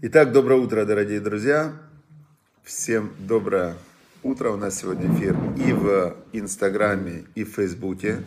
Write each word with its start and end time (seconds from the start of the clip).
Итак, 0.00 0.30
доброе 0.30 0.60
утро, 0.60 0.84
дорогие 0.84 1.18
друзья. 1.18 1.72
Всем 2.62 3.12
доброе 3.18 3.74
утро. 4.22 4.50
У 4.50 4.56
нас 4.56 4.78
сегодня 4.78 5.12
эфир 5.12 5.36
и 5.56 5.72
в 5.72 6.14
Инстаграме, 6.32 7.24
и 7.34 7.42
в 7.42 7.48
Фейсбуке. 7.54 8.22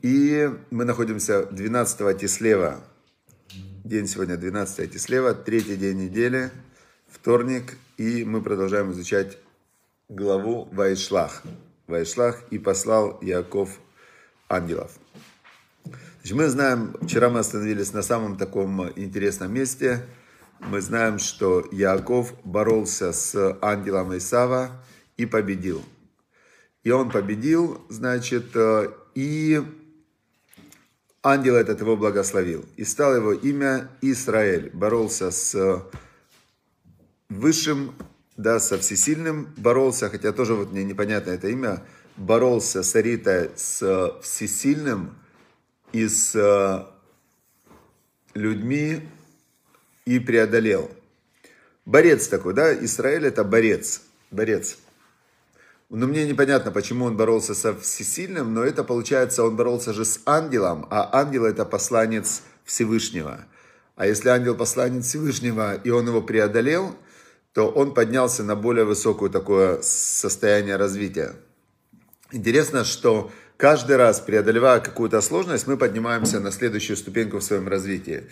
И 0.00 0.48
мы 0.70 0.86
находимся 0.86 1.44
12 1.44 2.18
Тислева. 2.18 2.80
День 3.84 4.06
сегодня 4.06 4.38
12 4.38 4.90
Тислева, 4.90 5.34
третий 5.34 5.76
день 5.76 6.04
недели, 6.04 6.50
вторник. 7.06 7.76
И 7.98 8.24
мы 8.24 8.40
продолжаем 8.40 8.92
изучать 8.92 9.36
главу 10.08 10.70
Вайшлах. 10.72 11.42
Вайшлах 11.86 12.44
и 12.50 12.58
послал 12.58 13.18
Яков 13.20 13.78
ангелов. 14.48 14.92
Значит, 16.20 16.34
мы 16.34 16.48
знаем, 16.48 16.96
вчера 17.02 17.28
мы 17.28 17.40
остановились 17.40 17.92
на 17.92 18.00
самом 18.00 18.38
таком 18.38 18.88
интересном 18.96 19.52
месте– 19.52 20.06
мы 20.68 20.80
знаем, 20.80 21.18
что 21.18 21.66
Яков 21.72 22.34
боролся 22.44 23.12
с 23.12 23.58
ангелом 23.60 24.16
Исава 24.16 24.70
и 25.16 25.26
победил. 25.26 25.82
И 26.84 26.90
он 26.90 27.10
победил, 27.10 27.80
значит, 27.88 28.54
э, 28.54 28.90
и 29.14 29.62
ангел 31.22 31.56
этот 31.56 31.80
его 31.80 31.96
благословил. 31.96 32.64
И 32.76 32.84
стал 32.84 33.14
его 33.14 33.32
имя 33.32 33.88
Израиль. 34.00 34.70
Боролся 34.72 35.30
с 35.30 35.84
высшим, 37.28 37.94
да, 38.36 38.58
со 38.58 38.78
всесильным 38.78 39.52
боролся, 39.56 40.08
хотя 40.08 40.32
тоже 40.32 40.54
вот 40.54 40.72
мне 40.72 40.84
непонятно 40.84 41.30
это 41.30 41.48
имя, 41.48 41.82
боролся 42.16 42.82
с 42.82 42.94
Аритой, 42.96 43.50
с 43.56 44.18
всесильным 44.22 45.14
и 45.92 46.08
с 46.08 46.88
людьми, 48.34 49.02
и 50.04 50.18
преодолел. 50.18 50.90
Борец 51.84 52.28
такой, 52.28 52.54
да, 52.54 52.72
Израиль 52.84 53.26
это 53.26 53.44
борец, 53.44 54.02
борец. 54.30 54.78
Но 55.90 56.06
мне 56.06 56.26
непонятно, 56.26 56.70
почему 56.70 57.04
он 57.04 57.16
боролся 57.16 57.54
со 57.54 57.74
всесильным, 57.74 58.54
но 58.54 58.64
это 58.64 58.82
получается, 58.82 59.44
он 59.44 59.56
боролся 59.56 59.92
же 59.92 60.04
с 60.04 60.20
ангелом, 60.24 60.86
а 60.90 61.10
ангел 61.12 61.44
это 61.44 61.64
посланец 61.64 62.42
Всевышнего. 62.64 63.44
А 63.96 64.06
если 64.06 64.30
ангел 64.30 64.54
посланец 64.54 65.06
Всевышнего, 65.06 65.74
и 65.74 65.90
он 65.90 66.06
его 66.06 66.22
преодолел, 66.22 66.96
то 67.52 67.68
он 67.68 67.92
поднялся 67.92 68.42
на 68.42 68.56
более 68.56 68.84
высокое 68.84 69.28
такое 69.28 69.82
состояние 69.82 70.76
развития. 70.76 71.34
Интересно, 72.30 72.84
что 72.84 73.30
каждый 73.58 73.96
раз, 73.96 74.20
преодолевая 74.20 74.80
какую-то 74.80 75.20
сложность, 75.20 75.66
мы 75.66 75.76
поднимаемся 75.76 76.40
на 76.40 76.50
следующую 76.50 76.96
ступеньку 76.96 77.38
в 77.38 77.42
своем 77.42 77.68
развитии. 77.68 78.24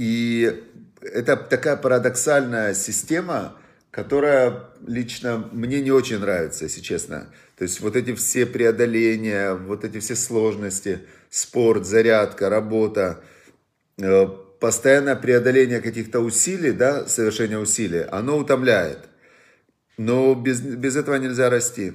И 0.00 0.64
это 1.02 1.36
такая 1.36 1.76
парадоксальная 1.76 2.72
система, 2.72 3.58
которая 3.90 4.70
лично 4.86 5.46
мне 5.52 5.82
не 5.82 5.90
очень 5.90 6.20
нравится, 6.20 6.64
если 6.64 6.80
честно. 6.80 7.26
То 7.58 7.64
есть 7.64 7.80
вот 7.80 7.96
эти 7.96 8.14
все 8.14 8.46
преодоления, 8.46 9.52
вот 9.52 9.84
эти 9.84 10.00
все 10.00 10.16
сложности, 10.16 11.00
спорт, 11.28 11.84
зарядка, 11.84 12.48
работа, 12.48 13.20
э, 13.98 14.26
постоянное 14.58 15.16
преодоление 15.16 15.82
каких-то 15.82 16.20
усилий, 16.20 16.72
да, 16.72 17.06
совершение 17.06 17.58
усилий, 17.58 18.00
оно 18.10 18.38
утомляет. 18.38 19.00
Но 19.98 20.34
без, 20.34 20.62
без 20.62 20.96
этого 20.96 21.16
нельзя 21.16 21.50
расти. 21.50 21.92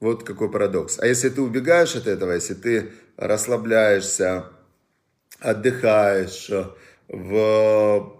Вот 0.00 0.24
какой 0.24 0.50
парадокс. 0.50 0.98
А 0.98 1.06
если 1.06 1.28
ты 1.28 1.40
убегаешь 1.40 1.94
от 1.94 2.08
этого, 2.08 2.32
если 2.32 2.54
ты 2.54 2.90
расслабляешься, 3.16 4.46
отдыхаешь, 5.38 6.50
в 7.08 8.12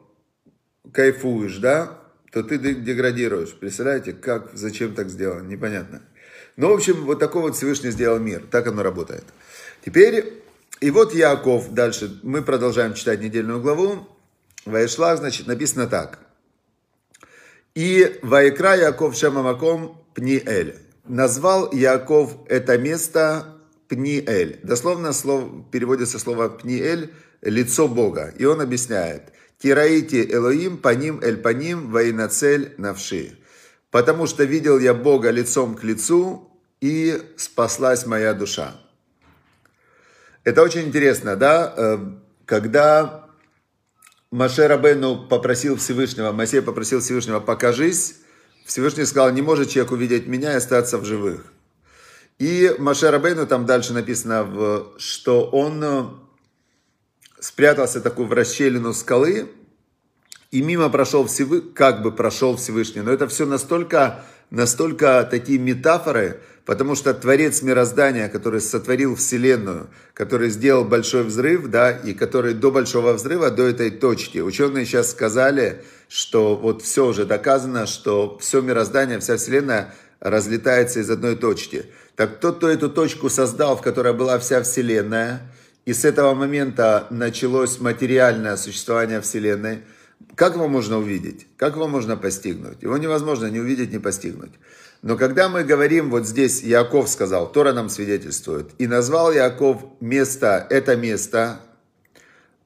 кайфуешь, 0.93 1.59
да, 1.59 1.99
то 2.33 2.43
ты 2.43 2.59
деградируешь. 2.59 3.55
Представляете, 3.55 4.13
как, 4.13 4.51
зачем 4.55 4.95
так 4.95 5.09
сделано, 5.09 5.47
непонятно. 5.47 6.03
Ну, 6.57 6.71
в 6.71 6.75
общем, 6.75 7.05
вот 7.05 7.19
такой 7.19 7.43
вот 7.43 7.57
Всевышний 7.57 7.91
сделал 7.91 8.19
мир, 8.19 8.43
так 8.51 8.67
оно 8.67 8.83
работает. 8.83 9.25
Теперь, 9.85 10.43
и 10.81 10.91
вот 10.91 11.15
Яков, 11.15 11.73
дальше 11.73 12.19
мы 12.23 12.43
продолжаем 12.43 12.95
читать 12.95 13.21
недельную 13.21 13.61
главу. 13.61 14.09
Ваишлах, 14.65 15.19
значит, 15.19 15.47
написано 15.47 15.87
так. 15.87 16.19
И 17.75 18.19
Ваикра 18.23 18.75
Яков 18.75 19.15
Шамамаком 19.17 20.03
Пниэль. 20.15 20.77
Назвал 21.05 21.71
Яков 21.73 22.35
это 22.49 22.79
место 22.79 23.56
Пниэль. 23.89 24.61
Дословно 24.63 25.13
слово, 25.13 25.65
переводится 25.71 26.19
слово 26.19 26.49
Пниэль– 26.49 27.13
лицо 27.43 27.89
Бога. 27.89 28.33
И 28.39 28.45
он 28.45 28.61
объясняет. 28.61 29.33
Тираити 29.59 30.29
Элоим, 30.31 30.77
паним 30.77 31.21
эль 31.23 31.39
паним, 31.39 31.91
воинацель 31.91 32.75
навши. 32.77 33.39
Потому 33.91 34.27
что 34.27 34.45
видел 34.45 34.79
я 34.79 34.93
Бога 34.95 35.31
лицом 35.31 35.77
к 35.77 35.85
лицу, 35.85 36.51
и 36.81 37.23
спаслась 37.37 38.07
моя 38.07 38.35
душа. 38.35 38.75
Это 40.45 40.63
очень 40.63 40.83
интересно, 40.83 41.37
да? 41.37 41.75
Э, 41.77 41.99
когда 42.45 43.29
Маше 44.31 44.69
Рабену 44.69 45.27
попросил 45.27 45.77
Всевышнего, 45.77 46.33
Моисей 46.33 46.61
попросил 46.61 47.01
Всевышнего, 47.01 47.41
покажись, 47.41 48.17
Всевышний 48.67 49.07
сказал, 49.07 49.33
не 49.33 49.43
может 49.43 49.71
человек 49.71 49.93
увидеть 49.93 50.27
меня 50.27 50.53
и 50.53 50.57
остаться 50.57 50.99
в 50.99 51.05
живых. 51.05 51.53
И 52.39 52.75
Маше 52.79 53.11
Рабейну, 53.11 53.47
там 53.47 53.65
дальше 53.65 53.95
написано, 53.95 54.85
что 54.99 55.45
он 55.45 55.83
э, 55.83 56.05
спрятался 57.41 58.03
такую 58.03 58.29
в 58.29 58.33
расщелину 58.33 58.93
скалы, 58.93 59.49
и 60.51 60.61
мимо 60.61 60.91
прошел 60.91 61.27
Всевышний, 61.27 61.71
как 61.75 62.03
бы 62.03 62.13
прошел 62.13 62.57
Всевышний. 62.57 63.01
Но 63.01 63.11
это 63.11 63.27
все 63.27 63.47
настолько, 63.47 64.25
настолько 64.51 65.27
такие 65.31 65.59
метафоры, 65.59 66.41
потому 66.67 66.95
что 66.95 67.15
Творец 67.15 67.63
мироздания, 67.63 68.29
который 68.29 68.61
сотворил 68.61 69.17
Вселенную, 69.17 69.89
который 70.13 70.51
сделал 70.51 70.85
большой 70.85 71.25
взрыв, 71.25 71.69
да, 71.69 71.91
и 71.91 72.13
который 72.13 72.53
до 72.53 72.71
большого 72.71 73.15
взрыва, 73.15 73.51
до 73.51 73.63
этой 73.63 73.91
точки. 73.91 74.41
Ученые 74.41 74.85
сейчас 74.85 75.11
сказали, 75.11 75.85
что 76.09 76.55
вот 76.55 76.83
все 76.83 77.07
уже 77.07 77.25
доказано, 77.25 77.87
что 77.87 78.37
все 78.41 78.61
мироздание, 78.61 79.21
вся 79.21 79.39
Вселенная 79.39 79.95
разлетается 80.21 81.01
из 81.01 81.11
одной 81.11 81.37
точки. 81.37 81.87
Так 82.15 82.41
тот, 82.41 82.57
кто 82.59 82.69
эту 82.69 82.89
точку 82.89 83.29
создал, 83.29 83.77
в 83.77 83.83
которой 83.83 84.15
была 84.15 84.39
вся 84.39 84.63
Вселенная, 84.63 85.43
и 85.85 85.93
с 85.93 86.05
этого 86.05 86.35
момента 86.35 87.07
началось 87.11 87.81
материальное 87.81 88.57
существование 88.57 89.21
Вселенной, 89.21 89.83
как 90.35 90.55
его 90.55 90.69
можно 90.69 90.99
увидеть? 90.99 91.47
Как 91.57 91.75
его 91.77 91.89
можно 91.89 92.17
постигнуть? 92.17 92.83
Его 92.83 92.97
невозможно 92.99 93.47
не 93.47 93.61
увидеть, 93.61 93.93
не 93.93 93.99
постигнуть. 93.99 94.53
Но 95.03 95.17
когда 95.17 95.49
мы 95.49 95.63
говорим, 95.63 96.11
вот 96.11 96.27
здесь 96.27 96.63
Яков 96.63 97.09
сказал, 97.09 97.51
Тора 97.53 97.73
нам 97.73 97.89
свидетельствует, 97.89 98.71
и 98.79 98.87
назвал 98.87 99.33
Яков 99.33 99.83
место, 100.01 100.67
это 100.69 100.97
место, 100.97 101.61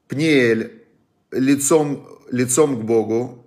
Пнеэль, 0.07 0.83
лицом, 1.31 2.19
лицом 2.29 2.81
к 2.81 2.83
Богу, 2.83 3.40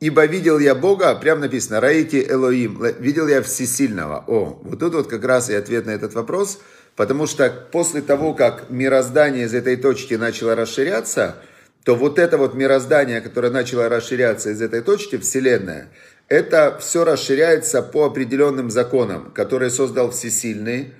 Ибо 0.00 0.26
видел 0.26 0.58
я 0.58 0.74
Бога, 0.74 1.14
прям 1.14 1.40
написано, 1.40 1.80
Раити 1.80 2.26
Элоим, 2.28 2.84
видел 2.98 3.28
я 3.28 3.42
Всесильного. 3.42 4.24
О, 4.26 4.60
вот 4.62 4.80
тут 4.80 4.94
вот 4.94 5.06
как 5.08 5.24
раз 5.24 5.50
и 5.50 5.54
ответ 5.54 5.86
на 5.86 5.90
этот 5.90 6.14
вопрос, 6.14 6.58
потому 6.96 7.26
что 7.26 7.48
после 7.72 8.02
того, 8.02 8.34
как 8.34 8.70
мироздание 8.70 9.44
из 9.44 9.54
этой 9.54 9.76
точки 9.76 10.14
начало 10.14 10.54
расширяться, 10.54 11.36
то 11.84 11.94
вот 11.94 12.18
это 12.18 12.38
вот 12.38 12.54
мироздание, 12.54 13.20
которое 13.20 13.50
начало 13.50 13.88
расширяться 13.88 14.50
из 14.50 14.60
этой 14.60 14.80
точки, 14.80 15.16
Вселенная, 15.18 15.88
это 16.28 16.78
все 16.80 17.04
расширяется 17.04 17.82
по 17.82 18.06
определенным 18.06 18.70
законам, 18.70 19.30
которые 19.32 19.70
создал 19.70 20.10
Всесильный. 20.10 20.94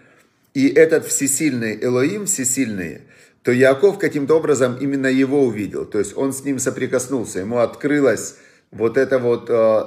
И 0.52 0.68
этот 0.68 1.06
Всесильный, 1.06 1.78
Элоим 1.82 2.26
Всесильный, 2.26 3.00
то 3.42 3.50
Яков 3.50 3.98
каким-то 3.98 4.36
образом 4.36 4.76
именно 4.78 5.08
его 5.08 5.44
увидел. 5.44 5.84
То 5.84 5.98
есть 5.98 6.16
он 6.16 6.32
с 6.32 6.44
ним 6.44 6.58
соприкоснулся, 6.58 7.40
ему 7.40 7.58
открылась 7.58 8.36
вот 8.70 8.96
эта 8.96 9.18
вот 9.18 9.48
э, 9.48 9.84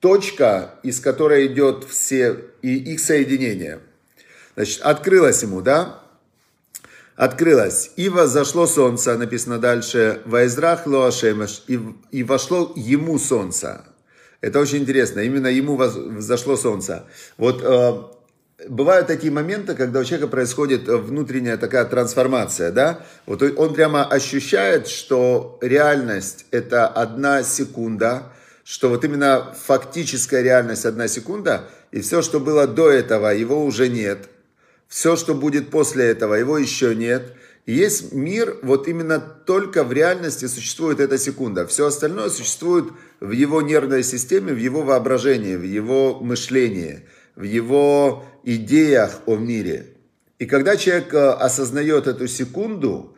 точка, 0.00 0.74
из 0.82 1.00
которой 1.00 1.46
идет 1.46 1.84
все 1.84 2.36
и 2.62 2.74
их 2.74 3.00
соединение. 3.00 3.80
Значит, 4.56 4.80
открылось 4.82 5.42
ему, 5.42 5.60
да? 5.60 6.00
Открылось. 7.16 7.92
И 7.96 8.08
возошло 8.08 8.66
солнце, 8.66 9.16
написано 9.18 9.58
дальше, 9.58 10.22
Вайзрах 10.24 10.86
Лоашемаш, 10.86 11.64
и, 11.68 11.78
и 12.10 12.22
вошло 12.22 12.72
ему 12.76 13.18
солнце. 13.18 13.84
Это 14.40 14.58
очень 14.58 14.78
интересно, 14.78 15.20
именно 15.20 15.48
ему 15.48 15.76
взошло 15.76 16.56
солнце. 16.56 17.04
Вот 17.36 17.62
э, 17.62 18.02
бывают 18.68 19.06
такие 19.06 19.32
моменты, 19.32 19.74
когда 19.74 20.00
у 20.00 20.04
человека 20.04 20.28
происходит 20.28 20.88
внутренняя 20.88 21.56
такая 21.56 21.84
трансформация, 21.84 22.70
да, 22.72 23.00
вот 23.26 23.42
он 23.42 23.74
прямо 23.74 24.04
ощущает, 24.04 24.88
что 24.88 25.58
реальность 25.60 26.46
это 26.50 26.86
одна 26.86 27.42
секунда, 27.42 28.32
что 28.64 28.88
вот 28.88 29.04
именно 29.04 29.54
фактическая 29.66 30.42
реальность 30.42 30.84
одна 30.84 31.08
секунда, 31.08 31.64
и 31.90 32.00
все, 32.00 32.22
что 32.22 32.40
было 32.40 32.66
до 32.66 32.90
этого, 32.90 33.28
его 33.28 33.64
уже 33.64 33.88
нет. 33.88 34.28
Все, 34.88 35.16
что 35.16 35.34
будет 35.34 35.70
после 35.70 36.06
этого, 36.06 36.34
его 36.34 36.58
еще 36.58 36.94
нет. 36.94 37.32
И 37.66 37.72
есть 37.72 38.12
мир, 38.12 38.56
вот 38.62 38.88
именно 38.88 39.20
только 39.20 39.84
в 39.84 39.92
реальности 39.92 40.46
существует 40.46 40.98
эта 40.98 41.18
секунда. 41.18 41.66
Все 41.66 41.86
остальное 41.86 42.28
существует 42.28 42.86
в 43.20 43.30
его 43.30 43.62
нервной 43.62 44.02
системе, 44.02 44.52
в 44.52 44.56
его 44.56 44.82
воображении, 44.82 45.56
в 45.56 45.62
его 45.62 46.18
мышлении, 46.20 47.04
в 47.36 47.42
его 47.42 48.24
идеях 48.44 49.20
о 49.26 49.36
мире. 49.36 49.86
И 50.38 50.46
когда 50.46 50.76
человек 50.76 51.12
э, 51.12 51.30
осознает 51.30 52.06
эту 52.06 52.26
секунду, 52.26 53.16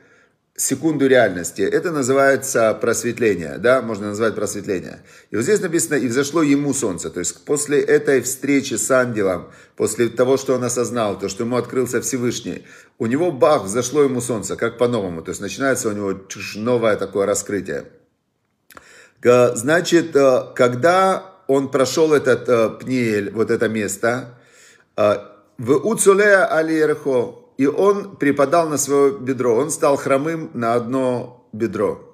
секунду 0.54 1.06
реальности. 1.06 1.62
Это 1.62 1.90
называется 1.90 2.74
просветление, 2.74 3.58
да, 3.58 3.80
можно 3.80 4.08
назвать 4.08 4.34
просветление. 4.34 5.00
И 5.30 5.36
вот 5.36 5.42
здесь 5.42 5.60
написано, 5.60 5.94
и 5.94 6.08
взошло 6.08 6.42
ему 6.42 6.74
солнце. 6.74 7.10
То 7.10 7.20
есть 7.20 7.44
после 7.44 7.80
этой 7.80 8.20
встречи 8.20 8.74
с 8.74 8.90
ангелом, 8.90 9.50
после 9.76 10.08
того, 10.08 10.36
что 10.36 10.54
он 10.54 10.64
осознал, 10.64 11.18
то, 11.18 11.28
что 11.28 11.44
ему 11.44 11.56
открылся 11.56 12.00
Всевышний, 12.02 12.64
у 12.98 13.06
него 13.06 13.32
бах, 13.32 13.64
взошло 13.64 14.02
ему 14.02 14.20
солнце, 14.20 14.56
как 14.56 14.78
по-новому. 14.78 15.22
То 15.22 15.30
есть 15.30 15.40
начинается 15.40 15.88
у 15.88 15.92
него 15.92 16.20
новое 16.56 16.96
такое 16.96 17.26
раскрытие. 17.26 17.86
Значит, 19.22 20.14
э, 20.16 20.52
когда 20.54 21.32
он 21.46 21.70
прошел 21.70 22.12
этот 22.12 22.48
э, 22.48 22.70
пниель, 22.78 23.30
вот 23.30 23.50
это 23.50 23.68
место, 23.68 24.38
в 24.96 25.72
Уцулея 25.84 26.46
Алиерхо, 26.46 27.36
и 27.56 27.66
он 27.66 28.16
припадал 28.16 28.68
на 28.68 28.78
свое 28.78 29.18
бедро, 29.18 29.56
он 29.56 29.70
стал 29.70 29.96
хромым 29.96 30.50
на 30.54 30.74
одно 30.74 31.48
бедро. 31.52 32.12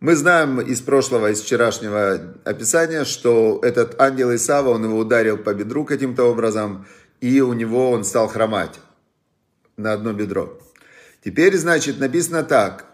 Мы 0.00 0.14
знаем 0.14 0.60
из 0.60 0.80
прошлого, 0.80 1.30
из 1.30 1.40
вчерашнего 1.40 2.36
описания, 2.44 3.04
что 3.04 3.58
этот 3.62 4.00
ангел 4.00 4.32
Исава, 4.34 4.68
он 4.68 4.84
его 4.84 4.98
ударил 4.98 5.38
по 5.38 5.52
бедру 5.52 5.84
каким-то 5.84 6.24
образом, 6.24 6.86
и 7.20 7.40
у 7.40 7.52
него 7.52 7.90
он 7.90 8.04
стал 8.04 8.28
хромать 8.28 8.78
на 9.76 9.92
одно 9.92 10.12
бедро. 10.12 10.56
Теперь, 11.24 11.56
значит, 11.56 11.98
написано 11.98 12.44
так. 12.44 12.84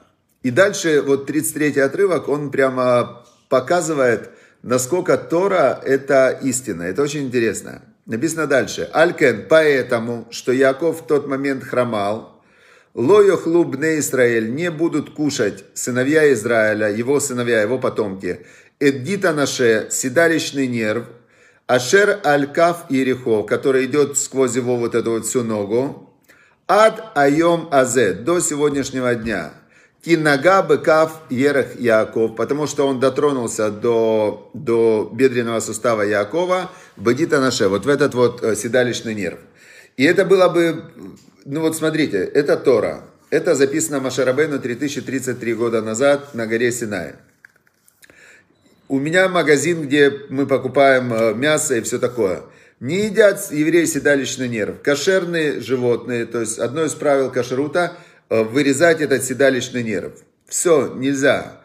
И 0.43 0.51
дальше, 0.51 1.03
вот 1.03 1.27
33 1.27 1.79
отрывок, 1.81 2.29
он 2.29 2.51
прямо 2.51 3.27
показывает, 3.51 4.31
насколько 4.63 5.19
Тора– 5.19 5.79
это 5.85 6.31
истина. 6.43 6.85
Это 6.85 7.03
очень 7.03 7.27
интересно. 7.27 7.83
Написано 8.07 8.47
дальше. 8.47 8.89
Алькен, 8.93 9.47
поэтому, 9.49 10.29
что 10.31 10.53
Яков 10.53 11.01
в 11.01 11.07
тот 11.07 11.27
момент 11.27 11.65
хромал, 11.65 12.43
Лойохлу 12.95 13.65
бне 13.65 13.99
Израиль 13.99 14.55
не 14.55 14.71
будут 14.71 15.15
кушать 15.15 15.65
сыновья 15.75 16.33
Израиля, 16.33 16.91
его 16.95 17.19
сыновья, 17.19 17.63
его 17.63 17.79
потомки. 17.79 18.47
Эддита 18.79 19.33
наше, 19.33 19.89
седалищный 19.91 20.67
нерв, 20.67 21.07
Ашер 21.67 22.21
Алькав 22.23 22.85
Иерихо, 22.91 23.43
который 23.43 23.87
идет 23.87 24.19
сквозь 24.19 24.55
его 24.55 24.77
вот 24.77 24.95
эту 24.95 25.13
вот 25.13 25.27
всю 25.27 25.43
ногу, 25.43 26.11
Ад 26.69 27.13
Айом 27.15 27.69
Азе, 27.73 28.13
до 28.13 28.41
сегодняшнего 28.41 29.15
дня. 29.15 29.55
Кинага 30.05 30.63
быкав 30.63 31.23
Ерех 31.31 31.81
Яков, 31.81 32.37
потому 32.37 32.67
что 32.67 32.87
он 32.87 33.01
дотронулся 33.01 33.71
до, 33.71 34.51
до 34.53 35.11
бедренного 35.13 35.61
сустава 35.61 36.03
Якова, 36.03 36.71
бедита 36.97 37.41
наше, 37.41 37.69
вот 37.69 37.85
в 37.85 37.89
этот 37.89 38.15
вот 38.15 38.43
э, 38.43 38.57
седалищный 38.57 39.15
нерв. 39.15 39.39
И 39.97 40.05
это 40.05 40.25
было 40.25 40.49
бы, 40.49 40.85
ну 41.45 41.61
вот 41.61 41.77
смотрите, 41.77 42.19
это 42.19 42.57
Тора. 42.57 43.05
Это 43.31 43.55
записано 43.55 44.01
Машарабейну 44.01 44.61
3033 44.61 45.55
года 45.55 45.83
назад 45.83 46.35
на 46.35 46.47
горе 46.47 46.71
Синай. 46.71 47.15
У 48.89 48.99
меня 48.99 49.29
магазин, 49.29 49.83
где 49.83 50.11
мы 50.29 50.47
покупаем 50.47 51.13
э, 51.13 51.35
мясо 51.35 51.75
и 51.77 51.81
все 51.81 51.99
такое. 51.99 52.43
Не 52.81 53.07
едят 53.07 53.51
евреи 53.51 53.87
седалищный 53.87 54.49
нерв. 54.49 54.83
Кошерные 54.83 55.61
животные, 55.61 56.27
то 56.27 56.41
есть 56.41 56.59
одно 56.59 56.85
из 56.85 56.95
правил 56.95 57.31
кашрута– 57.31 57.97
Э, 58.31 58.43
вырезать 58.43 59.01
этот 59.01 59.23
седалищный 59.23 59.83
нерв. 59.83 60.13
Все, 60.49 60.93
нельзя. 60.95 61.61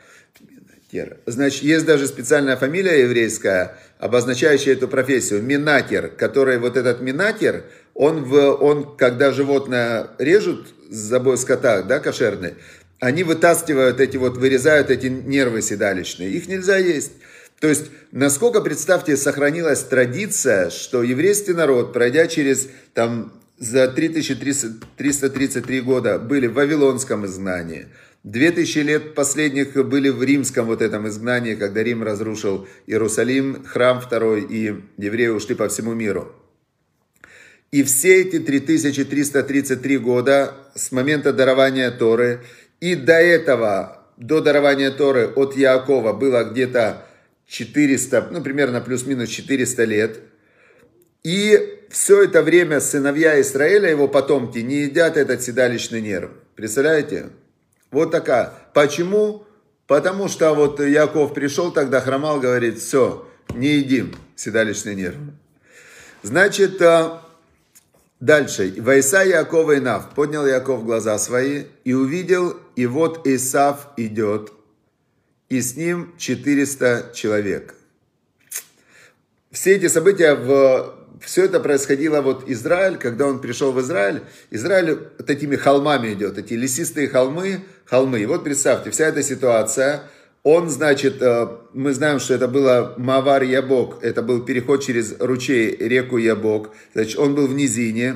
Значит, 1.26 1.64
есть 1.64 1.86
даже 1.86 2.08
специальная 2.08 2.58
фамилия 2.58 3.02
еврейская, 3.02 3.78
обозначающая 4.00 4.74
эту 4.74 4.88
профессию, 4.88 5.44
минатер, 5.44 6.08
который 6.08 6.58
вот 6.58 6.78
этот 6.78 7.02
минатер, 7.02 7.66
он, 7.94 8.24
в, 8.24 8.54
он 8.54 8.96
когда 8.96 9.32
животное 9.32 10.08
режут 10.18 10.74
с 10.90 10.96
забой 10.96 11.38
скота, 11.38 11.84
да, 11.84 12.00
кошерный, 12.00 12.56
они 13.00 13.24
вытаскивают 13.24 14.00
эти 14.00 14.18
вот, 14.18 14.38
вырезают 14.38 14.90
эти 14.90 15.08
нервы 15.08 15.62
седалищные, 15.62 16.32
их 16.32 16.48
нельзя 16.48 16.78
есть. 16.78 17.12
То 17.60 17.68
есть, 17.68 17.92
насколько, 18.14 18.62
представьте, 18.62 19.18
сохранилась 19.18 19.84
традиция, 19.84 20.70
что 20.70 21.04
еврейский 21.04 21.52
народ, 21.52 21.92
пройдя 21.92 22.28
через 22.28 22.70
там 22.94 23.34
за 23.58 23.90
3333 23.90 25.82
года 25.82 26.20
были 26.20 26.48
в 26.48 26.54
Вавилонском 26.54 27.26
изгнании. 27.26 27.88
2000 28.24 28.80
лет 28.80 29.16
последних 29.16 29.74
были 29.88 30.10
в 30.10 30.22
римском 30.22 30.66
вот 30.66 30.82
этом 30.82 31.08
изгнании, 31.08 31.56
когда 31.56 31.82
Рим 31.82 32.04
разрушил 32.04 32.68
Иерусалим, 32.86 33.64
храм 33.64 34.02
второй, 34.02 34.42
и 34.42 34.76
евреи 34.98 35.28
ушли 35.28 35.56
по 35.56 35.70
всему 35.70 35.94
миру. 35.94 36.34
И 37.72 37.84
все 37.84 38.22
эти 38.22 38.40
3333 38.40 39.98
года 40.00 40.54
с 40.76 40.92
момента 40.92 41.32
дарования 41.32 41.92
Торы 41.92 42.42
и 42.82 42.96
до 42.96 43.14
этого, 43.14 44.06
до 44.18 44.42
дарования 44.42 44.92
Торы 44.92 45.28
от 45.28 45.56
Яакова 45.56 46.14
было 46.14 46.44
где-то 46.44 47.06
400, 47.48 48.30
ну 48.32 48.42
примерно 48.42 48.82
плюс-минус 48.82 49.30
400 49.30 49.84
лет. 49.86 50.20
И 51.24 51.80
все 51.90 52.24
это 52.24 52.42
время 52.42 52.80
сыновья 52.80 53.40
Израиля, 53.42 53.90
его 53.90 54.08
потомки, 54.08 54.60
не 54.60 54.84
едят 54.84 55.16
этот 55.16 55.42
седалищный 55.42 56.02
нерв. 56.02 56.32
Представляете? 56.56 57.30
Вот 57.92 58.12
такая. 58.12 58.54
Почему? 58.74 59.46
Потому 59.88 60.28
что 60.28 60.54
вот 60.54 60.80
Яков 60.80 61.34
пришел 61.34 61.72
тогда, 61.72 62.02
хромал, 62.02 62.40
говорит, 62.40 62.80
все, 62.80 63.28
не 63.56 63.78
едим 63.78 64.16
седалищный 64.36 64.96
нерв. 64.96 65.18
Значит, 66.22 66.82
а, 66.82 67.24
дальше. 68.20 68.76
Вайса 68.78 69.24
Якова 69.24 69.74
и 69.74 69.80
Нав. 69.80 70.14
Поднял 70.14 70.46
Яков 70.46 70.86
глаза 70.86 71.18
свои 71.18 71.64
и 71.84 71.94
увидел, 71.94 72.58
и 72.76 72.86
вот 72.86 73.26
Исав 73.26 73.88
идет, 73.98 74.52
и 75.50 75.62
с 75.62 75.76
ним 75.76 76.14
400 76.18 77.12
человек. 77.16 77.74
Все 79.52 79.76
эти 79.76 79.88
события 79.88 80.36
в 80.36 81.00
все 81.22 81.46
это 81.46 81.60
происходило 81.60 82.22
вот 82.22 82.50
Израиль, 82.50 82.98
когда 82.98 83.28
он 83.28 83.42
пришел 83.42 83.72
в 83.72 83.82
Израиль, 83.82 84.24
Израиль 84.52 84.96
такими 85.26 85.56
холмами 85.56 86.14
идет, 86.14 86.38
эти 86.38 86.54
лесистые 86.54 87.10
холмы, 87.10 87.66
холмы. 87.90 88.20
И 88.20 88.26
вот 88.26 88.44
представьте, 88.44 88.92
вся 88.92 89.08
эта 89.08 89.24
ситуация, 89.24 90.04
он, 90.44 90.70
значит, 90.70 91.22
э, 91.22 91.48
мы 91.74 91.94
знаем, 91.94 92.20
что 92.20 92.34
это 92.34 92.48
было 92.48 92.94
Мавар 92.98 93.44
Ябок, 93.44 94.04
это 94.04 94.22
был 94.22 94.42
переход 94.42 94.84
через 94.84 95.20
ручей, 95.20 95.76
реку 95.76 96.18
Ябок, 96.18 96.70
значит, 96.94 97.18
он 97.20 97.36
был 97.36 97.48
в 97.48 97.54
низине, 97.54 98.16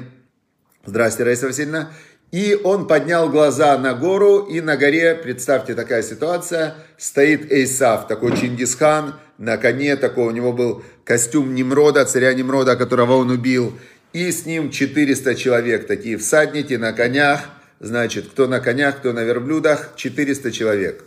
здрасте, 0.86 1.24
Раиса 1.24 1.48
Васильевна, 1.48 1.92
и 2.32 2.60
он 2.64 2.88
поднял 2.88 3.30
глаза 3.30 3.78
на 3.78 3.94
гору, 3.94 4.40
и 4.40 4.62
на 4.62 4.78
горе, 4.78 5.16
представьте, 5.16 5.76
такая 5.76 6.02
ситуация, 6.02 6.76
стоит 6.98 7.52
Эйсав, 7.52 8.08
такой 8.08 8.38
Чингисхан, 8.38 9.16
на 9.38 9.58
коне, 9.58 9.96
такой 9.98 10.26
у 10.26 10.32
него 10.32 10.54
был 10.54 10.84
костюм 11.04 11.54
Немрода, 11.54 12.06
царя 12.06 12.34
Немрода, 12.34 12.76
которого 12.76 13.18
он 13.18 13.30
убил, 13.32 13.78
и 14.14 14.32
с 14.32 14.46
ним 14.46 14.72
400 14.72 15.36
человек, 15.36 15.88
такие 15.88 16.18
всадники 16.18 16.76
на 16.76 16.94
конях, 16.94 17.42
значит, 17.84 18.30
кто 18.30 18.48
на 18.48 18.60
конях, 18.60 18.98
кто 18.98 19.14
на 19.14 19.24
верблюдах, 19.24 19.94
400 19.96 20.52
человек. 20.52 21.04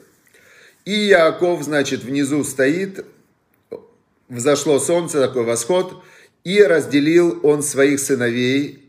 И 0.85 0.93
Яков, 0.93 1.65
значит, 1.65 2.05
внизу 2.05 2.45
стоит, 2.45 3.05
взошло 4.29 4.79
солнце, 4.79 5.21
такой 5.21 5.43
восход, 5.43 6.05
и 6.45 6.63
разделил 6.63 7.41
он 7.43 7.65
своих 7.65 7.99
сыновей 7.99 8.87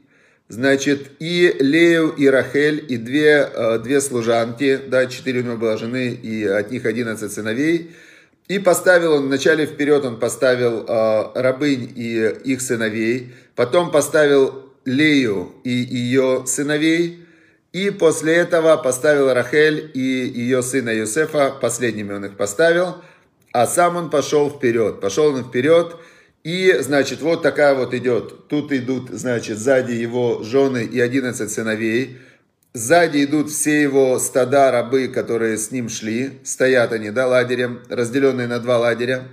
Значит, 0.50 1.12
и 1.20 1.54
Лею, 1.60 2.08
и 2.12 2.26
Рахель, 2.28 2.86
и 2.88 2.96
две, 2.96 3.50
э, 3.54 3.80
две 3.80 4.00
служанки, 4.00 4.80
да, 4.88 5.06
четыре 5.08 5.42
у 5.42 5.44
него 5.44 5.58
было 5.58 5.78
жены, 5.78 6.08
и 6.08 6.46
от 6.46 6.72
них 6.72 6.86
одиннадцать 6.86 7.34
сыновей. 7.34 7.92
И 8.48 8.58
поставил 8.58 9.12
он, 9.16 9.26
вначале 9.26 9.66
вперед 9.66 10.06
он 10.06 10.20
поставил 10.20 10.86
э, 10.88 11.32
рабынь 11.36 11.92
и 11.94 12.34
их 12.46 12.62
сыновей, 12.62 13.34
потом 13.56 13.92
поставил 13.92 14.72
Лею 14.86 15.52
и 15.66 15.70
ее 15.70 16.44
сыновей, 16.48 17.27
и 17.78 17.92
после 17.92 18.34
этого 18.34 18.76
поставил 18.78 19.32
Рахель 19.32 19.92
и 19.94 20.00
ее 20.00 20.64
сына 20.64 20.90
Юсефа, 20.90 21.52
последними 21.52 22.12
он 22.12 22.26
их 22.26 22.36
поставил, 22.36 23.04
а 23.52 23.68
сам 23.68 23.98
он 23.98 24.10
пошел 24.10 24.50
вперед. 24.50 25.00
Пошел 25.00 25.36
он 25.36 25.44
вперед, 25.44 25.96
и, 26.44 26.76
значит, 26.80 27.22
вот 27.22 27.44
такая 27.44 27.76
вот 27.76 27.94
идет. 27.94 28.48
Тут 28.48 28.72
идут, 28.72 29.10
значит, 29.12 29.60
сзади 29.60 29.92
его 29.92 30.42
жены 30.42 30.86
и 30.86 31.00
11 31.00 31.52
сыновей. 31.52 32.18
Сзади 32.74 33.26
идут 33.26 33.52
все 33.52 33.80
его 33.84 34.18
стада, 34.18 34.72
рабы, 34.72 35.08
которые 35.08 35.60
с 35.60 35.70
ним 35.70 35.88
шли. 35.88 36.40
Стоят 36.44 36.94
они, 36.94 37.12
да, 37.12 37.28
лагерем, 37.28 37.82
разделенные 37.90 38.48
на 38.48 38.60
два 38.60 38.80
лагеря. 38.80 39.28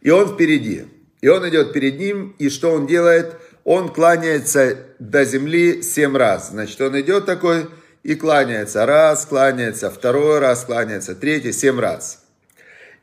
И 0.00 0.10
он 0.10 0.34
впереди. 0.34 0.86
И 1.20 1.28
он 1.28 1.48
идет 1.48 1.72
перед 1.72 1.96
ним, 1.96 2.34
и 2.40 2.48
что 2.48 2.72
он 2.72 2.88
делает? 2.88 3.36
Он 3.72 3.88
кланяется 3.88 4.78
до 4.98 5.24
земли 5.24 5.80
семь 5.80 6.16
раз. 6.16 6.50
Значит, 6.50 6.80
он 6.80 7.00
идет 7.00 7.24
такой, 7.24 7.68
и 8.02 8.16
кланяется. 8.16 8.84
Раз, 8.84 9.24
кланяется, 9.26 9.92
второй 9.92 10.40
раз 10.40 10.64
кланяется, 10.64 11.14
третий, 11.14 11.52
семь 11.52 11.78
раз. 11.78 12.24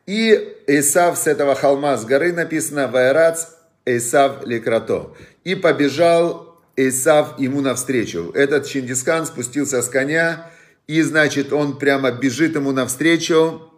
И 0.07 0.57
Исав 0.67 1.17
с 1.17 1.25
этого 1.25 1.55
холма, 1.55 1.95
с 1.95 2.03
горы 2.03 2.33
написано 2.33 2.89
«Вайрац 2.89 3.45
Исав 3.85 4.45
Лекрато». 4.45 5.11
И 5.45 5.55
побежал 5.55 6.59
Исав 6.75 7.39
ему 7.39 7.61
навстречу. 7.61 8.33
Этот 8.35 8.65
Чингисхан 8.65 9.25
спустился 9.25 9.81
с 9.81 9.87
коня, 9.87 10.51
и, 10.85 11.01
значит, 11.01 11.53
он 11.53 11.79
прямо 11.79 12.11
бежит 12.11 12.55
ему 12.55 12.73
навстречу. 12.73 13.71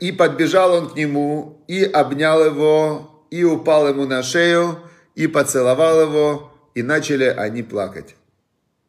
И 0.00 0.12
подбежал 0.16 0.72
он 0.74 0.90
к 0.90 0.94
нему, 0.94 1.64
и 1.66 1.82
обнял 1.82 2.44
его, 2.44 3.24
и 3.32 3.42
упал 3.42 3.88
ему 3.88 4.06
на 4.06 4.22
шею, 4.22 4.84
и 5.18 5.26
поцеловал 5.26 6.00
его, 6.02 6.52
и 6.76 6.82
начали 6.84 7.24
они 7.24 7.64
плакать. 7.64 8.14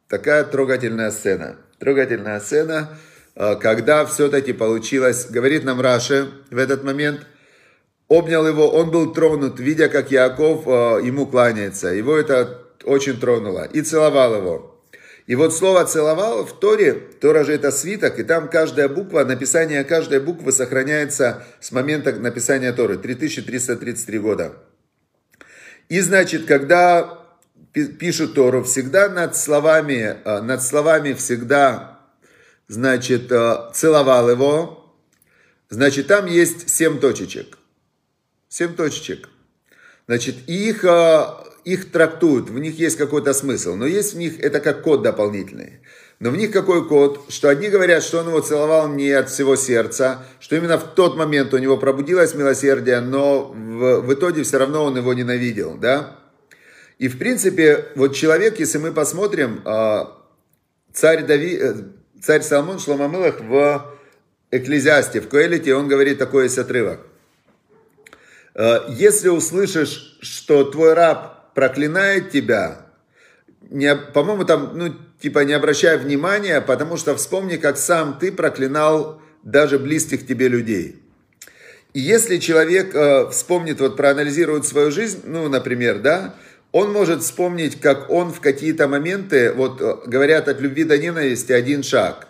Такая 0.08 0.44
трогательная 0.44 1.10
сцена. 1.10 1.56
Трогательная 1.80 2.40
сцена, 2.40 3.00
э, 3.36 3.56
когда 3.56 4.06
все-таки 4.06 4.54
получилось, 4.54 5.26
говорит 5.26 5.64
нам 5.64 5.82
Раши 5.82 6.30
в 6.52 6.58
этот 6.60 6.84
момент, 6.84 7.26
обнял 8.08 8.48
его, 8.48 8.70
он 8.70 8.92
был 8.92 9.12
тронут, 9.12 9.60
видя, 9.60 9.90
как 9.90 10.12
Яков 10.12 10.68
э, 10.68 11.02
ему 11.04 11.26
кланяется. 11.26 11.88
Его 11.88 12.16
это 12.16 12.62
очень 12.84 13.20
тронуло. 13.20 13.66
И 13.66 13.82
целовал 13.82 14.36
его. 14.36 14.84
И 15.26 15.34
вот 15.34 15.56
слово 15.56 15.86
«целовал» 15.86 16.46
в 16.46 16.60
Торе, 16.60 16.94
Тора 16.94 17.44
же 17.44 17.54
это 17.54 17.72
свиток, 17.72 18.20
и 18.20 18.24
там 18.24 18.50
каждая 18.50 18.88
буква, 18.88 19.24
написание 19.24 19.84
каждой 19.84 20.20
буквы 20.20 20.52
сохраняется 20.52 21.44
с 21.60 21.72
момента 21.72 22.12
написания 22.14 22.72
Торы, 22.72 22.98
3333 22.98 24.20
года. 24.20 24.54
И 25.89 26.01
значит, 26.01 26.46
когда 26.46 27.19
пишут 27.74 28.36
Тору, 28.36 28.63
всегда 28.63 29.10
над 29.10 29.36
словами, 29.36 30.17
э, 30.24 30.41
над 30.41 30.63
словами 30.63 31.13
всегда, 31.13 32.00
значит, 32.67 33.31
э, 33.31 33.72
целовал 33.74 34.29
его, 34.29 34.96
значит, 35.69 36.08
там 36.08 36.27
есть 36.27 36.69
семь 36.69 37.00
точечек. 37.00 37.58
Семь 38.50 38.75
точечек. 38.75 39.29
Значит, 40.08 40.36
их, 40.48 40.86
э, 40.86 41.25
их 41.65 41.91
трактуют, 41.91 42.50
в 42.50 42.60
них 42.60 42.77
есть 42.77 42.98
какой-то 42.98 43.34
смысл, 43.34 43.75
но 43.75 43.88
есть 43.88 44.13
в 44.13 44.17
них, 44.17 44.39
это 44.39 44.60
как 44.60 44.84
код 44.84 45.01
дополнительный. 45.01 45.81
Но 46.20 46.32
в 46.32 46.36
них 46.36 46.52
какой 46.52 46.86
код? 46.86 47.26
Что 47.30 47.48
одни 47.48 47.70
говорят, 47.70 48.04
что 48.04 48.20
он 48.20 48.28
его 48.28 48.42
целовал 48.42 48.90
не 48.90 49.10
от 49.12 49.30
всего 49.30 49.56
сердца, 49.56 50.26
что 50.42 50.58
именно 50.58 50.78
в 50.78 50.94
тот 50.94 51.16
момент 51.16 51.54
у 51.54 51.58
него 51.58 51.78
пробудилось 51.78 52.36
милосердие, 52.36 53.00
но 53.00 53.46
в, 53.46 54.02
в 54.02 54.14
итоге 54.14 54.44
все 54.44 54.58
равно 54.58 54.84
он 54.84 54.98
его 54.98 55.14
ненавидел, 55.14 55.76
да? 55.76 56.18
И 56.98 57.08
в 57.08 57.18
принципе, 57.18 57.86
вот 57.96 58.14
человек, 58.14 58.60
если 58.60 58.80
мы 58.80 58.92
посмотрим, 58.92 59.62
а, 59.64 60.18
царь, 60.92 61.24
Дави, 61.24 61.58
э, 61.58 61.74
царь 62.22 62.42
Соломон 62.42 62.80
Шломамылах 62.80 63.40
в 63.40 63.98
Экклезиасте, 64.52 65.22
в 65.22 65.30
Коэлите, 65.30 65.74
он 65.74 65.88
говорит 65.88 66.18
такой 66.18 66.44
есть 66.44 66.58
отрывок. 66.58 67.00
«Э, 68.56 68.80
если 68.90 69.30
услышишь, 69.30 70.18
что 70.22 70.66
твой 70.66 70.94
раб 70.94 71.54
проклинает 71.54 72.32
тебя, 72.32 72.88
не, 73.70 73.96
по-моему, 73.96 74.44
там, 74.44 74.72
ну, 74.78 74.94
типа, 75.20 75.40
не 75.40 75.54
обращай 75.54 75.98
внимания, 75.98 76.62
потому 76.62 76.98
что 76.98 77.16
вспомни, 77.16 77.58
как 77.58 77.78
сам 77.78 78.18
ты 78.20 78.32
проклинал 78.32 79.22
даже 79.44 79.80
близких 79.80 80.26
тебе 80.26 80.48
людей. 80.48 81.02
И 81.94 82.00
если 82.00 82.38
человек 82.38 82.94
э, 82.94 83.30
вспомнит, 83.32 83.80
вот 83.80 83.98
проанализирует 83.98 84.66
свою 84.66 84.92
жизнь, 84.92 85.22
ну, 85.26 85.50
например, 85.50 86.00
да, 86.00 86.36
он 86.72 86.92
может 86.92 87.24
вспомнить, 87.24 87.82
как 87.82 88.12
он 88.12 88.32
в 88.32 88.42
какие-то 88.42 88.88
моменты, 88.88 89.52
вот 89.54 89.82
э, 89.82 89.96
говорят, 90.06 90.48
от 90.48 90.62
любви 90.62 90.84
до 90.84 90.98
ненависти 90.98 91.52
один 91.52 91.82
шаг. 91.82 92.28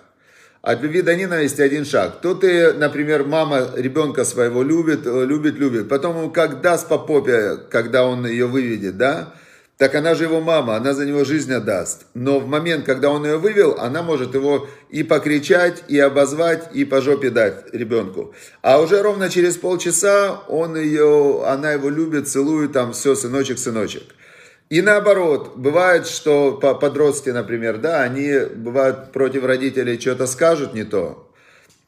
От 0.61 0.81
любви 0.81 1.01
до 1.01 1.15
ненависти 1.15 1.61
один 1.61 1.83
шаг. 1.83 2.21
То 2.21 2.35
ты, 2.35 2.73
например, 2.73 3.25
мама 3.25 3.71
ребенка 3.75 4.23
своего 4.23 4.63
любит, 4.63 5.05
э, 5.05 5.25
любит, 5.25 5.55
любит. 5.55 5.89
Потом 5.89 6.31
как 6.31 6.61
даст 6.61 6.87
по 6.87 6.97
попе, 6.97 7.57
когда 7.69 8.05
он 8.05 8.25
ее 8.25 8.45
выведет, 8.45 8.97
да? 8.97 9.33
Так 9.79 9.95
она 9.95 10.13
же 10.13 10.25
его 10.25 10.41
мама, 10.41 10.75
она 10.75 10.93
за 10.93 11.05
него 11.05 11.23
жизнь 11.23 11.53
отдаст. 11.53 12.07
Но 12.13 12.41
в 12.41 12.47
момент, 12.47 12.85
когда 12.85 13.09
он 13.11 13.23
ее 13.25 13.37
вывел, 13.37 13.77
она 13.79 14.03
может 14.03 14.33
его 14.33 14.67
и 14.89 15.03
покричать, 15.03 15.83
и 15.87 15.97
обозвать, 15.97 16.71
и 16.73 16.83
по 16.83 16.99
жопе 16.99 17.29
дать 17.29 17.73
ребенку. 17.73 18.33
А 18.61 18.81
уже 18.81 19.01
ровно 19.01 19.29
через 19.29 19.55
полчаса 19.55 20.41
он 20.49 20.75
ее, 20.75 21.45
она 21.45 21.71
его 21.71 21.89
любит, 21.89 22.27
целует, 22.27 22.73
там 22.73 22.91
все, 22.91 23.15
сыночек, 23.15 23.57
сыночек. 23.57 24.03
И 24.69 24.81
наоборот, 24.81 25.53
бывает, 25.55 26.07
что 26.07 26.51
подростки, 26.51 27.29
например, 27.29 27.77
да, 27.77 28.01
они 28.01 28.37
бывают 28.53 29.13
против 29.13 29.45
родителей 29.45 29.97
что-то 29.97 30.27
скажут 30.27 30.73
не 30.73 30.83
то, 30.83 31.31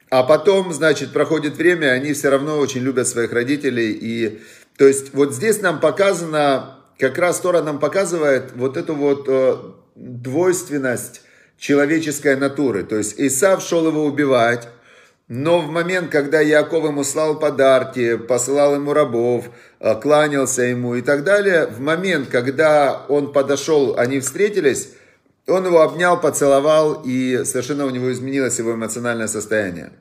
а 0.10 0.24
потом, 0.24 0.72
значит, 0.72 1.12
проходит 1.12 1.58
время, 1.58 1.88
они 1.88 2.14
все 2.14 2.30
равно 2.30 2.58
очень 2.58 2.84
любят 2.84 3.10
своих 3.10 3.34
родителей. 3.34 3.92
И, 3.92 4.42
то 4.78 4.88
есть, 4.88 5.14
вот 5.14 5.34
здесь 5.34 5.62
нам 5.62 5.80
показано, 5.82 6.81
как 7.02 7.18
раз 7.18 7.40
Тора 7.40 7.64
нам 7.64 7.80
показывает 7.80 8.52
вот 8.56 8.78
эту 8.78 8.94
вот 8.94 9.26
э, 9.28 9.56
двойственность 9.96 11.24
человеческой 11.58 12.36
натуры. 12.36 12.84
То 12.84 12.96
есть, 12.96 13.20
Исав 13.20 13.64
шел 13.64 13.88
его 13.88 14.06
убивать, 14.06 14.68
но 15.28 15.62
в 15.62 15.72
момент, 15.72 16.12
когда 16.12 16.42
Яков 16.42 16.84
ему 16.84 17.04
слал 17.04 17.40
подарки, 17.40 18.18
посылал 18.18 18.76
ему 18.76 18.94
рабов, 18.94 19.46
э, 19.80 19.96
кланялся 20.00 20.62
ему 20.62 20.94
и 20.94 21.02
так 21.02 21.24
далее, 21.24 21.66
в 21.66 21.80
момент, 21.80 22.30
когда 22.30 23.04
он 23.10 23.34
подошел, 23.34 23.98
они 23.98 24.20
встретились, 24.20 24.90
он 25.48 25.66
его 25.66 25.82
обнял, 25.82 26.22
поцеловал, 26.22 27.02
и 27.04 27.44
совершенно 27.46 27.88
у 27.88 27.90
него 27.90 28.12
изменилось 28.12 28.60
его 28.60 28.76
эмоциональное 28.76 29.28
состояние. 29.28 29.92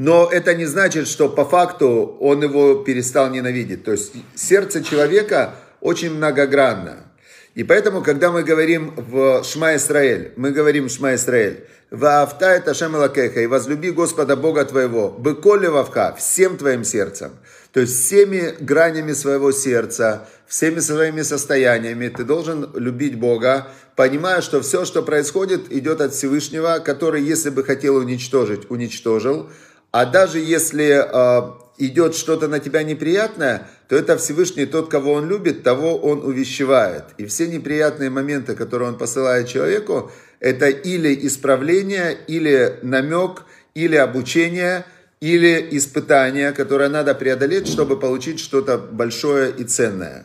Но 0.00 0.30
это 0.32 0.54
не 0.54 0.64
значит, 0.64 1.08
что 1.08 1.28
по 1.28 1.44
факту 1.44 2.16
он 2.20 2.42
его 2.42 2.76
перестал 2.76 3.28
ненавидеть. 3.28 3.84
То 3.84 3.92
есть 3.92 4.14
сердце 4.34 4.82
человека 4.82 5.56
очень 5.82 6.14
многогранно. 6.14 7.12
И 7.54 7.64
поэтому, 7.64 8.00
когда 8.00 8.32
мы 8.32 8.42
говорим 8.42 8.94
в 8.96 9.44
Шма 9.44 9.76
Исраэль, 9.76 10.32
мы 10.36 10.52
говорим 10.52 10.88
Шма 10.88 11.16
Исраэль, 11.16 11.66
Ваавта 11.90 12.46
это 12.46 12.72
Лакеха, 12.88 13.42
и 13.42 13.46
возлюби 13.46 13.90
Господа 13.90 14.36
Бога 14.36 14.64
твоего, 14.64 15.10
быколи 15.10 15.66
вавха, 15.66 16.14
всем 16.16 16.56
твоим 16.56 16.84
сердцем. 16.84 17.32
То 17.72 17.80
есть 17.80 18.02
всеми 18.02 18.54
гранями 18.58 19.12
своего 19.12 19.52
сердца, 19.52 20.28
всеми 20.46 20.80
своими 20.80 21.20
состояниями 21.20 22.08
ты 22.08 22.24
должен 22.24 22.70
любить 22.74 23.18
Бога, 23.18 23.68
понимая, 23.96 24.40
что 24.40 24.62
все, 24.62 24.86
что 24.86 25.02
происходит, 25.02 25.70
идет 25.70 26.00
от 26.00 26.14
Всевышнего, 26.14 26.78
который, 26.78 27.22
если 27.22 27.50
бы 27.50 27.64
хотел 27.64 27.96
уничтожить, 27.96 28.70
уничтожил. 28.70 29.50
А 29.92 30.06
даже 30.06 30.38
если 30.38 31.02
э, 31.02 31.52
идет 31.78 32.14
что-то 32.14 32.46
на 32.46 32.60
тебя 32.60 32.82
неприятное, 32.82 33.66
то 33.88 33.96
это 33.96 34.16
Всевышний 34.16 34.66
тот, 34.66 34.88
кого 34.88 35.12
он 35.12 35.28
любит, 35.28 35.62
того 35.62 35.96
он 35.96 36.24
увещевает. 36.24 37.04
И 37.18 37.26
все 37.26 37.48
неприятные 37.48 38.10
моменты, 38.10 38.54
которые 38.54 38.90
он 38.90 38.98
посылает 38.98 39.48
человеку, 39.48 40.12
это 40.38 40.68
или 40.68 41.26
исправление, 41.26 42.16
или 42.28 42.78
намек, 42.82 43.42
или 43.74 43.96
обучение, 43.96 44.84
или 45.20 45.68
испытание, 45.72 46.52
которое 46.52 46.88
надо 46.88 47.14
преодолеть, 47.14 47.66
чтобы 47.66 47.98
получить 47.98 48.40
что-то 48.40 48.78
большое 48.78 49.50
и 49.50 49.64
ценное. 49.64 50.24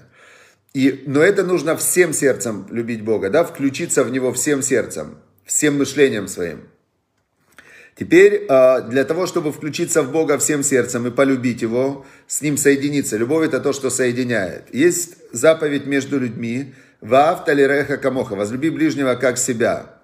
И, 0.73 1.03
но 1.07 1.21
это 1.21 1.43
нужно 1.43 1.75
всем 1.75 2.13
сердцем 2.13 2.67
любить 2.69 3.01
Бога, 3.01 3.29
да, 3.29 3.43
включиться 3.43 4.03
в 4.03 4.11
Него 4.11 4.31
всем 4.33 4.61
сердцем, 4.61 5.17
всем 5.45 5.77
мышлением 5.77 6.27
своим. 6.27 6.67
Теперь 7.97 8.45
а, 8.49 8.81
для 8.81 9.05
того, 9.05 9.25
чтобы 9.25 9.53
включиться 9.53 10.03
в 10.03 10.11
Бога 10.11 10.37
всем 10.37 10.63
сердцем 10.63 11.07
и 11.07 11.11
полюбить 11.11 11.61
Его, 11.61 12.05
с 12.27 12.41
Ним 12.41 12.57
соединиться. 12.57 13.15
Любовь 13.15 13.47
это 13.47 13.61
то, 13.61 13.71
что 13.71 13.89
соединяет. 13.89 14.73
Есть 14.73 15.15
заповедь 15.31 15.85
между 15.85 16.19
людьми. 16.19 16.73
Ваавталиреха 16.99 17.97
камоха. 17.97 18.35
Возлюби 18.35 18.69
ближнего 18.69 19.15
как 19.15 19.37
себя. 19.37 19.95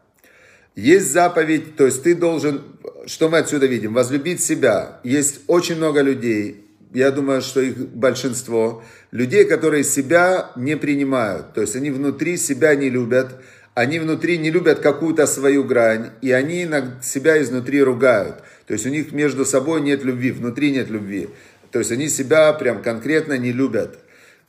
Есть 0.76 1.12
заповедь, 1.12 1.76
то 1.76 1.86
есть 1.86 2.02
ты 2.04 2.16
должен, 2.16 2.64
что 3.06 3.28
мы 3.28 3.40
отсюда 3.40 3.66
видим, 3.66 3.94
возлюбить 3.94 4.42
себя. 4.42 5.02
Есть 5.04 5.42
очень 5.48 5.76
много 5.76 6.00
людей, 6.02 6.66
я 6.94 7.12
думаю, 7.12 7.42
что 7.42 7.62
их 7.62 7.78
большинство, 7.90 8.84
людей, 9.12 9.46
которые 9.46 9.84
себя 9.84 10.52
не 10.56 10.78
принимают. 10.78 11.54
То 11.54 11.62
есть 11.62 11.76
они 11.76 11.90
внутри 11.90 12.38
себя 12.38 12.76
не 12.76 12.90
любят, 12.90 13.42
они 13.82 13.98
внутри 13.98 14.38
не 14.38 14.52
любят 14.52 14.80
какую-то 14.80 15.26
свою 15.26 15.64
грань, 15.64 16.12
и 16.22 16.32
они 16.32 16.70
себя 17.02 17.42
изнутри 17.42 17.82
ругают. 17.82 18.44
То 18.68 18.74
есть 18.74 18.86
у 18.86 18.90
них 18.90 19.12
между 19.12 19.44
собой 19.44 19.82
нет 19.82 20.04
любви, 20.04 20.32
внутри 20.32 20.72
нет 20.72 20.92
любви. 20.92 21.30
То 21.72 21.80
есть 21.80 21.92
они 21.92 22.08
себя 22.08 22.54
прям 22.54 22.84
конкретно 22.84 23.40
не 23.40 23.52
любят. 23.52 23.98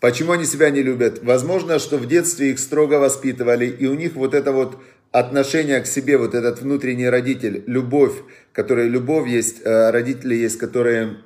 Почему 0.01 0.33
они 0.33 0.45
себя 0.45 0.69
не 0.69 0.83
любят? 0.83 1.23
Возможно, 1.23 1.79
что 1.79 1.97
в 1.97 2.07
детстве 2.07 2.51
их 2.51 2.59
строго 2.59 2.99
воспитывали, 2.99 3.67
и 3.67 3.87
у 3.87 3.95
них 3.95 4.17
вот 4.17 4.35
это 4.35 4.53
вот 4.53 4.83
отношение 5.13 5.81
к 5.81 5.87
себе, 5.87 6.19
вот 6.19 6.35
этот 6.35 6.61
внутренний 6.61 7.09
родитель, 7.09 7.65
любовь, 7.67 8.13
которая 8.53 8.87
любовь 8.87 9.29
есть, 9.29 9.63
э, 9.65 9.91
родители 9.91 10.35
есть, 10.35 10.59
которые 10.59 11.17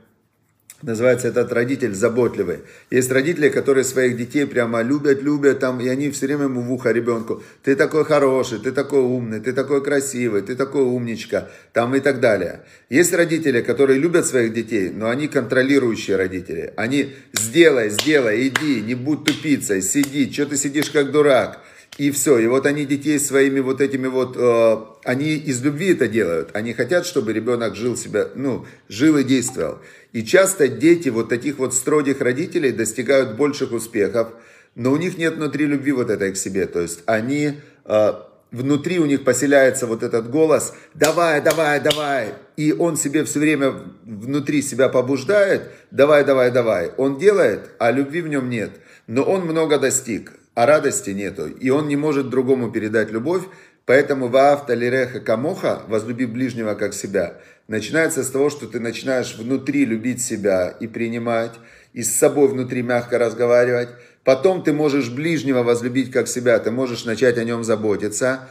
Называется 0.82 1.28
этот 1.28 1.52
родитель 1.52 1.94
заботливый. 1.94 2.58
Есть 2.90 3.10
родители, 3.10 3.48
которые 3.48 3.82
своих 3.82 4.14
детей 4.18 4.46
прямо 4.46 4.82
любят, 4.82 5.22
любят, 5.22 5.58
там, 5.58 5.80
и 5.80 5.88
они 5.88 6.10
все 6.10 6.26
время 6.26 6.44
ему 6.44 6.60
в 6.60 6.70
ухо 6.70 6.92
ребенку. 6.92 7.42
Ты 7.62 7.76
такой 7.76 8.04
хороший, 8.04 8.58
ты 8.58 8.72
такой 8.72 9.00
умный, 9.00 9.40
ты 9.40 9.54
такой 9.54 9.82
красивый, 9.82 10.42
ты 10.42 10.54
такой 10.54 10.82
умничка, 10.82 11.48
там 11.72 11.94
и 11.94 12.00
так 12.00 12.20
далее. 12.20 12.60
Есть 12.90 13.14
родители, 13.14 13.62
которые 13.62 13.98
любят 13.98 14.26
своих 14.26 14.52
детей, 14.52 14.90
но 14.90 15.08
они 15.08 15.28
контролирующие 15.28 16.16
родители. 16.16 16.74
Они 16.76 17.14
сделай, 17.32 17.88
сделай, 17.88 18.46
иди, 18.46 18.82
не 18.82 18.94
будь 18.94 19.24
тупицей, 19.24 19.80
сиди, 19.80 20.30
что 20.30 20.44
ты 20.44 20.58
сидишь 20.58 20.90
как 20.90 21.10
дурак. 21.10 21.62
И 21.98 22.10
все. 22.10 22.38
И 22.38 22.46
вот 22.46 22.66
они 22.66 22.84
детей 22.84 23.18
своими 23.18 23.60
вот 23.60 23.80
этими 23.80 24.06
вот, 24.06 24.36
э, 24.36 24.76
они 25.04 25.34
из 25.34 25.62
любви 25.62 25.92
это 25.92 26.08
делают. 26.08 26.50
Они 26.52 26.74
хотят, 26.74 27.06
чтобы 27.06 27.32
ребенок 27.32 27.74
жил 27.74 27.96
себя, 27.96 28.28
ну, 28.34 28.66
жил 28.88 29.16
и 29.16 29.24
действовал. 29.24 29.78
И 30.12 30.22
часто 30.22 30.68
дети 30.68 31.08
вот 31.08 31.30
таких 31.30 31.58
вот 31.58 31.72
строгих 31.72 32.20
родителей 32.20 32.72
достигают 32.72 33.36
больших 33.36 33.72
успехов, 33.72 34.28
но 34.74 34.92
у 34.92 34.96
них 34.98 35.16
нет 35.16 35.36
внутри 35.36 35.64
любви 35.64 35.92
вот 35.92 36.10
этой 36.10 36.32
к 36.32 36.36
себе. 36.36 36.66
То 36.66 36.80
есть 36.80 37.00
они, 37.06 37.60
э, 37.86 38.12
внутри 38.50 38.98
у 38.98 39.06
них 39.06 39.24
поселяется 39.24 39.86
вот 39.86 40.02
этот 40.02 40.30
голос 40.30 40.74
«давай, 40.92 41.40
давай, 41.40 41.80
давай». 41.80 42.34
И 42.58 42.72
он 42.72 42.98
себе 42.98 43.24
все 43.24 43.38
время 43.38 43.74
внутри 44.04 44.60
себя 44.60 44.90
побуждает 44.90 45.70
«давай, 45.90 46.26
давай, 46.26 46.50
давай». 46.50 46.90
Он 46.98 47.18
делает, 47.18 47.70
а 47.78 47.90
любви 47.90 48.20
в 48.20 48.28
нем 48.28 48.50
нет. 48.50 48.72
Но 49.06 49.22
он 49.22 49.46
много 49.46 49.78
достиг 49.78 50.32
а 50.56 50.64
радости 50.64 51.10
нету. 51.10 51.48
И 51.48 51.68
он 51.68 51.86
не 51.86 51.96
может 51.96 52.30
другому 52.30 52.72
передать 52.72 53.10
любовь, 53.10 53.42
поэтому 53.84 54.28
ваавта 54.28 54.72
лиреха 54.72 55.20
камоха, 55.20 55.82
возлюби 55.86 56.24
ближнего 56.24 56.74
как 56.74 56.94
себя, 56.94 57.34
начинается 57.68 58.24
с 58.24 58.30
того, 58.30 58.48
что 58.48 58.66
ты 58.66 58.80
начинаешь 58.80 59.36
внутри 59.36 59.84
любить 59.84 60.24
себя 60.24 60.74
и 60.80 60.86
принимать, 60.86 61.52
и 61.92 62.02
с 62.02 62.10
собой 62.10 62.48
внутри 62.48 62.80
мягко 62.80 63.18
разговаривать. 63.18 63.90
Потом 64.24 64.62
ты 64.64 64.72
можешь 64.72 65.10
ближнего 65.10 65.62
возлюбить 65.62 66.10
как 66.10 66.26
себя, 66.26 66.58
ты 66.58 66.70
можешь 66.70 67.04
начать 67.04 67.36
о 67.36 67.44
нем 67.44 67.62
заботиться. 67.62 68.48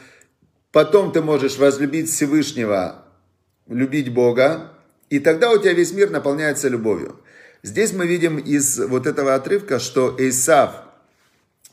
Потом 0.71 1.11
ты 1.11 1.23
можешь 1.23 1.57
возлюбить 1.57 2.11
Всевышнего, 2.11 3.03
любить 3.67 4.13
Бога, 4.13 4.73
и 5.09 5.17
тогда 5.17 5.51
у 5.51 5.57
тебя 5.57 5.73
весь 5.73 5.91
мир 5.91 6.11
наполняется 6.11 6.69
любовью. 6.69 7.19
Здесь 7.63 7.93
мы 7.93 8.05
видим 8.05 8.37
из 8.37 8.77
вот 8.77 9.07
этого 9.07 9.33
отрывка, 9.33 9.79
что 9.79 10.15
Исав– 10.19 10.81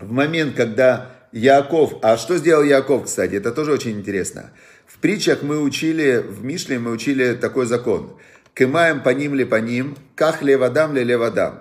в 0.02 0.12
момент, 0.12 0.56
когда 0.56 1.12
Яков, 1.32 1.94
а 2.02 2.16
что 2.16 2.36
сделал 2.36 2.62
Яков, 2.62 3.04
кстати, 3.04 3.36
это 3.36 3.52
тоже 3.52 3.72
очень 3.72 3.98
интересно. 3.98 4.50
В 4.86 4.98
притчах 4.98 5.42
мы 5.42 5.60
учили, 5.60 6.18
в 6.18 6.44
Мишле 6.44 6.78
мы 6.78 6.90
учили 6.90 7.34
такой 7.34 7.66
закон. 7.66 8.16
Кымаем 8.54 9.02
по 9.02 9.08
ним 9.10 9.34
ли 9.34 9.44
по 9.44 9.56
ним, 9.56 9.96
как 10.14 10.42
левадам 10.42 10.94
ли 10.94 11.02
левадам. 11.02 11.60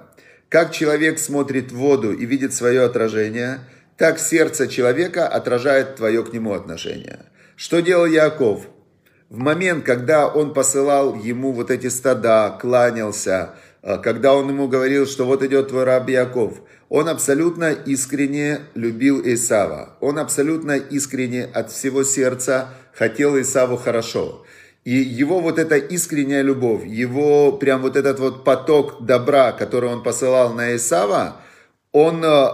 Как 0.50 0.74
человек 0.74 1.18
смотрит 1.20 1.72
в 1.72 1.78
воду 1.78 2.12
и 2.12 2.26
видит 2.26 2.54
свое 2.54 2.82
отражение, 2.82 3.60
так 3.96 4.20
сердце 4.20 4.68
человека 4.68 5.28
отражает 5.28 5.96
твое 5.96 6.24
к 6.24 6.34
нему 6.34 6.54
отношение. 6.54 7.20
Что 7.56 7.80
делал 7.80 8.06
Яков? 8.06 8.66
В 9.30 9.38
момент, 9.38 9.86
когда 9.86 10.28
он 10.28 10.54
посылал 10.54 11.16
ему 11.16 11.54
вот 11.54 11.72
эти 11.72 11.88
стада, 11.88 12.58
кланялся, 12.60 13.52
когда 13.82 14.36
он 14.36 14.50
ему 14.50 14.68
говорил, 14.68 15.08
что 15.08 15.26
вот 15.26 15.44
идет 15.44 15.70
твой 15.70 15.84
раб 15.84 16.08
Яков, 16.08 16.62
он 16.90 17.10
абсолютно 17.10 17.72
искренне 17.72 18.62
любил 18.76 19.22
Исава. 19.24 19.98
Он 20.02 20.20
абсолютно 20.20 20.74
искренне 20.74 21.46
от 21.46 21.72
всего 21.72 22.04
сердца 22.04 22.70
хотел 22.94 23.40
Исаву 23.40 23.78
хорошо. 23.78 24.46
И 24.84 24.96
его 24.96 25.40
вот 25.40 25.58
эта 25.58 25.78
искренняя 25.78 26.42
любовь, 26.42 26.86
его 26.86 27.54
прям 27.54 27.82
вот 27.82 27.96
этот 27.96 28.20
вот 28.20 28.44
поток 28.44 29.06
добра, 29.06 29.52
который 29.52 29.90
он 29.90 30.04
посылал 30.04 30.54
на 30.54 30.76
Исава, 30.76 31.38
он 31.92 32.24
э, 32.24 32.48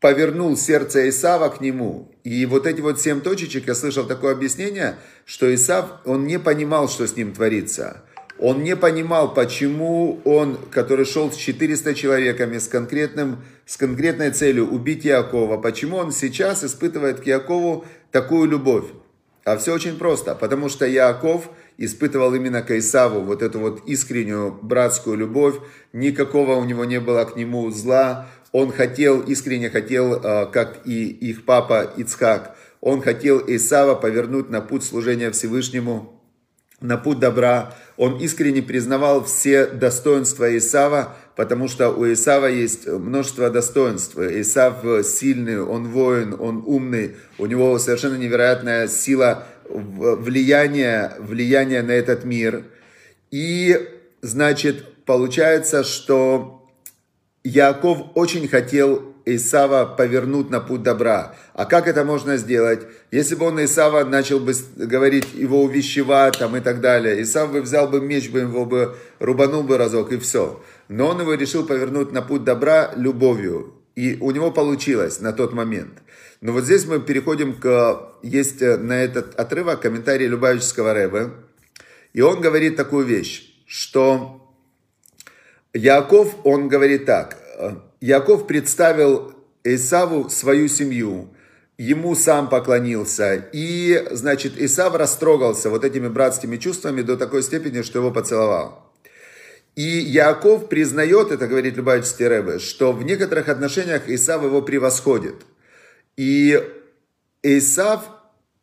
повернул 0.00 0.56
сердце 0.56 1.08
Исава 1.08 1.48
к 1.48 1.60
нему. 1.60 2.12
И 2.24 2.44
вот 2.44 2.66
эти 2.66 2.80
вот 2.80 3.00
семь 3.00 3.20
точечек, 3.20 3.68
я 3.68 3.74
слышал 3.74 4.04
такое 4.04 4.32
объяснение, 4.32 4.96
что 5.24 5.52
Исав, 5.54 6.00
он 6.04 6.26
не 6.26 6.38
понимал, 6.38 6.88
что 6.88 7.06
с 7.06 7.16
ним 7.16 7.32
творится 7.32 8.02
он 8.38 8.62
не 8.62 8.76
понимал, 8.76 9.34
почему 9.34 10.20
он, 10.24 10.58
который 10.70 11.04
шел 11.04 11.30
с 11.30 11.36
400 11.36 11.94
человеками, 11.94 12.58
с, 12.58 12.68
конкретным, 12.68 13.38
с 13.66 13.76
конкретной 13.76 14.30
целью 14.30 14.68
убить 14.68 15.04
Якова, 15.04 15.58
почему 15.58 15.96
он 15.96 16.12
сейчас 16.12 16.62
испытывает 16.62 17.20
к 17.20 17.26
Якову 17.26 17.84
такую 18.12 18.48
любовь. 18.48 18.86
А 19.44 19.56
все 19.56 19.74
очень 19.74 19.96
просто, 19.96 20.34
потому 20.34 20.68
что 20.68 20.86
Яков 20.86 21.48
испытывал 21.78 22.34
именно 22.34 22.62
к 22.62 22.76
Исаву 22.76 23.20
вот 23.20 23.42
эту 23.42 23.58
вот 23.60 23.82
искреннюю 23.86 24.58
братскую 24.62 25.16
любовь, 25.16 25.56
никакого 25.92 26.56
у 26.56 26.64
него 26.64 26.84
не 26.84 27.00
было 27.00 27.24
к 27.24 27.34
нему 27.34 27.70
зла, 27.70 28.28
он 28.52 28.72
хотел, 28.72 29.20
искренне 29.20 29.70
хотел, 29.70 30.14
э, 30.14 30.46
как 30.52 30.86
и 30.86 31.08
их 31.08 31.44
папа 31.44 31.90
Ицхак, 31.96 32.56
он 32.80 33.00
хотел 33.00 33.42
Исава 33.46 33.94
повернуть 33.94 34.50
на 34.50 34.60
путь 34.60 34.84
служения 34.84 35.30
Всевышнему, 35.30 36.17
на 36.80 36.96
путь 36.96 37.18
добра. 37.18 37.74
Он 37.96 38.18
искренне 38.18 38.62
признавал 38.62 39.24
все 39.24 39.66
достоинства 39.66 40.56
Исава, 40.56 41.16
потому 41.36 41.68
что 41.68 41.90
у 41.90 42.10
Исава 42.12 42.46
есть 42.46 42.86
множество 42.86 43.50
достоинств. 43.50 44.16
Исав 44.18 44.84
сильный, 45.04 45.60
он 45.60 45.88
воин, 45.88 46.36
он 46.38 46.62
умный, 46.64 47.16
у 47.38 47.46
него 47.46 47.78
совершенно 47.78 48.16
невероятная 48.16 48.88
сила 48.88 49.46
влияния, 49.68 51.14
влияния 51.18 51.82
на 51.82 51.92
этот 51.92 52.24
мир. 52.24 52.64
И, 53.30 53.76
значит, 54.22 55.04
получается, 55.04 55.84
что 55.84 56.66
Яков 57.44 57.98
очень 58.14 58.48
хотел 58.48 59.07
Исава 59.36 59.84
повернуть 59.84 60.50
на 60.50 60.60
путь 60.60 60.82
добра. 60.82 61.34
А 61.54 61.66
как 61.66 61.86
это 61.86 62.04
можно 62.04 62.36
сделать? 62.36 62.80
Если 63.10 63.34
бы 63.34 63.46
он 63.46 63.62
Исава 63.64 64.04
начал 64.04 64.40
бы 64.40 64.54
говорить, 64.76 65.34
его 65.34 65.62
увещевать 65.62 66.38
там 66.38 66.56
и 66.56 66.60
так 66.60 66.80
далее, 66.80 67.22
Исав 67.22 67.52
бы 67.52 67.60
взял 67.60 67.88
бы 67.88 68.00
меч, 68.00 68.30
бы 68.30 68.40
его 68.40 68.64
бы 68.64 68.96
рубанул 69.18 69.62
бы 69.62 69.76
разок 69.76 70.12
и 70.12 70.18
все. 70.18 70.62
Но 70.88 71.08
он 71.08 71.20
его 71.20 71.34
решил 71.34 71.66
повернуть 71.66 72.12
на 72.12 72.22
путь 72.22 72.44
добра 72.44 72.92
любовью. 72.96 73.74
И 73.94 74.16
у 74.20 74.30
него 74.30 74.50
получилось 74.50 75.20
на 75.20 75.32
тот 75.32 75.52
момент. 75.52 76.02
Но 76.40 76.52
вот 76.52 76.64
здесь 76.64 76.86
мы 76.86 77.00
переходим 77.00 77.54
к... 77.54 78.12
Есть 78.22 78.62
э, 78.62 78.76
на 78.76 79.02
этот 79.02 79.34
отрывок 79.34 79.80
комментарий 79.80 80.26
Любавического 80.26 80.94
Рэбе. 80.94 81.30
И 82.12 82.20
он 82.20 82.40
говорит 82.40 82.76
такую 82.76 83.04
вещь, 83.06 83.52
что 83.66 84.54
Яков, 85.74 86.34
он 86.44 86.68
говорит 86.68 87.06
так, 87.06 87.36
Яков 88.00 88.46
представил 88.46 89.34
Исаву 89.64 90.30
свою 90.30 90.68
семью, 90.68 91.30
ему 91.78 92.14
сам 92.14 92.48
поклонился, 92.48 93.48
и, 93.52 94.08
значит, 94.12 94.54
Исав 94.56 94.94
растрогался 94.94 95.68
вот 95.68 95.84
этими 95.84 96.08
братскими 96.08 96.56
чувствами 96.58 97.02
до 97.02 97.16
такой 97.16 97.42
степени, 97.42 97.82
что 97.82 97.98
его 97.98 98.10
поцеловал. 98.12 98.92
И 99.74 99.82
Яков 99.82 100.68
признает, 100.68 101.30
это 101.30 101.46
говорит 101.46 101.76
Любавичский 101.76 102.26
Рэбе, 102.26 102.58
что 102.58 102.92
в 102.92 103.02
некоторых 103.04 103.48
отношениях 103.48 104.08
Исав 104.08 104.42
его 104.42 104.62
превосходит. 104.62 105.46
И 106.16 106.60
Исав, 107.44 108.02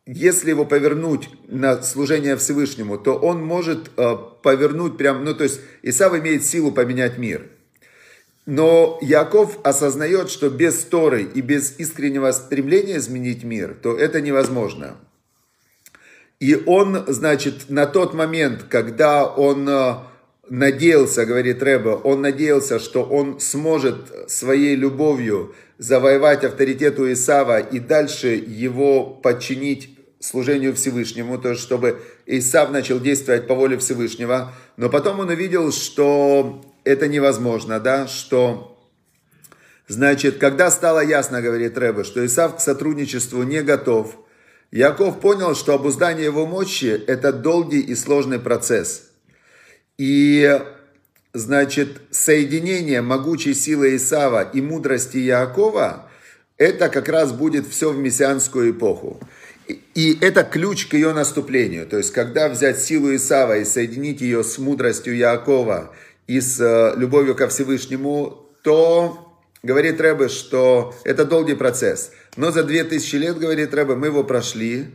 если 0.06 0.50
его 0.50 0.66
повернуть 0.66 1.30
на 1.48 1.82
служение 1.82 2.36
Всевышнему, 2.36 2.98
то 2.98 3.14
он 3.14 3.42
может 3.42 3.90
э, 3.96 4.16
повернуть 4.42 4.98
прям, 4.98 5.24
ну 5.24 5.34
то 5.34 5.44
есть 5.44 5.60
Исав 5.82 6.14
имеет 6.14 6.44
силу 6.44 6.72
поменять 6.72 7.18
мир– 7.18 7.46
но 8.46 8.98
Яков 9.02 9.58
осознает, 9.64 10.30
что 10.30 10.48
без 10.48 10.84
Торы 10.84 11.24
и 11.24 11.40
без 11.40 11.78
искреннего 11.78 12.30
стремления 12.30 12.98
изменить 12.98 13.42
мир, 13.42 13.76
то 13.82 13.96
это 13.96 14.20
невозможно. 14.20 14.96
И 16.38 16.54
он, 16.66 17.04
значит, 17.08 17.70
на 17.70 17.86
тот 17.86 18.14
момент, 18.14 18.64
когда 18.68 19.26
он 19.26 19.68
э, 19.68 19.94
надеялся, 20.48 21.26
говорит 21.26 21.62
Рэба, 21.62 22.00
он 22.04 22.20
надеялся, 22.20 22.78
что 22.78 23.02
он 23.02 23.40
сможет 23.40 24.30
своей 24.30 24.76
любовью 24.76 25.54
завоевать 25.78 26.44
авторитет 26.44 26.98
у 26.98 27.10
Исава 27.10 27.58
и 27.58 27.80
дальше 27.80 28.28
его 28.28 29.04
подчинить 29.04 29.98
служению 30.20 30.74
Всевышнему, 30.74 31.38
то 31.38 31.50
есть 31.50 31.62
чтобы 31.62 32.00
Исав 32.26 32.70
начал 32.70 33.00
действовать 33.00 33.46
по 33.46 33.54
воле 33.54 33.78
Всевышнего. 33.78 34.52
Но 34.76 34.88
потом 34.88 35.20
он 35.20 35.30
увидел, 35.30 35.72
что 35.72 36.62
это 36.86 37.08
невозможно, 37.08 37.80
да, 37.80 38.06
что... 38.06 38.72
Значит, 39.88 40.38
когда 40.38 40.70
стало 40.70 41.00
ясно, 41.00 41.42
говорит 41.42 41.78
Рэбе, 41.78 42.02
что 42.02 42.24
Исав 42.24 42.56
к 42.56 42.60
сотрудничеству 42.60 43.42
не 43.44 43.62
готов, 43.62 44.16
Яков 44.72 45.20
понял, 45.20 45.54
что 45.54 45.74
обуздание 45.74 46.24
его 46.24 46.44
мощи– 46.44 47.00
это 47.06 47.32
долгий 47.32 47.80
и 47.80 47.94
сложный 47.94 48.40
процесс. 48.40 49.10
И, 49.96 50.60
значит, 51.32 52.00
соединение 52.10 53.00
могучей 53.00 53.54
силы 53.54 53.94
Исава 53.94 54.42
и 54.42 54.60
мудрости 54.60 55.18
Якова– 55.18 56.10
это 56.56 56.88
как 56.88 57.08
раз 57.08 57.32
будет 57.32 57.66
все 57.68 57.92
в 57.92 57.98
мессианскую 57.98 58.72
эпоху. 58.72 59.20
И 59.94 60.18
это 60.20 60.42
ключ 60.42 60.86
к 60.86 60.94
ее 60.94 61.12
наступлению. 61.12 61.86
То 61.86 61.98
есть, 61.98 62.12
когда 62.12 62.48
взять 62.48 62.80
силу 62.80 63.14
Исава 63.14 63.58
и 63.58 63.64
соединить 63.64 64.20
ее 64.20 64.42
с 64.42 64.58
мудростью 64.58 65.16
Якова 65.16 65.92
и 66.26 66.40
с 66.40 66.60
э, 66.60 66.98
любовью 66.98 67.34
ко 67.34 67.48
Всевышнему, 67.48 68.46
то 68.62 69.38
говорит 69.62 70.00
Рэбе, 70.00 70.28
что 70.28 70.94
это 71.04 71.24
долгий 71.24 71.54
процесс. 71.54 72.12
Но 72.36 72.50
за 72.50 72.64
2000 72.64 73.16
лет, 73.16 73.38
говорит 73.38 73.74
Рэбе, 73.74 73.94
мы 73.94 74.08
его 74.08 74.24
прошли. 74.24 74.86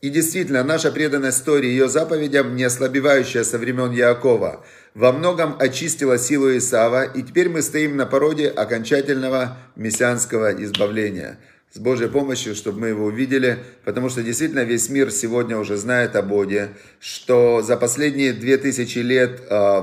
И 0.00 0.10
действительно, 0.10 0.62
наша 0.64 0.92
преданность 0.92 1.38
истории, 1.38 1.68
ее 1.68 1.88
заповедям, 1.88 2.56
не 2.56 2.64
ослабевающая 2.64 3.42
со 3.44 3.56
времен 3.56 3.90
Якова, 3.92 4.64
во 4.92 5.12
многом 5.12 5.56
очистила 5.58 6.18
силу 6.18 6.56
Исава, 6.56 7.04
и 7.04 7.22
теперь 7.22 7.48
мы 7.48 7.62
стоим 7.62 7.96
на 7.96 8.04
породе 8.04 8.48
окончательного 8.48 9.56
мессианского 9.76 10.52
избавления. 10.62 11.38
С 11.72 11.78
Божьей 11.78 12.08
помощью, 12.08 12.54
чтобы 12.54 12.80
мы 12.80 12.88
его 12.88 13.06
увидели, 13.06 13.58
потому 13.84 14.08
что 14.08 14.22
действительно 14.22 14.62
весь 14.62 14.90
мир 14.90 15.10
сегодня 15.10 15.56
уже 15.58 15.76
знает 15.76 16.14
о 16.14 16.22
Боге, 16.22 16.68
что 17.00 17.62
за 17.62 17.76
последние 17.76 18.32
две 18.32 18.58
тысячи 18.58 18.98
лет 18.98 19.40
э, 19.50 19.82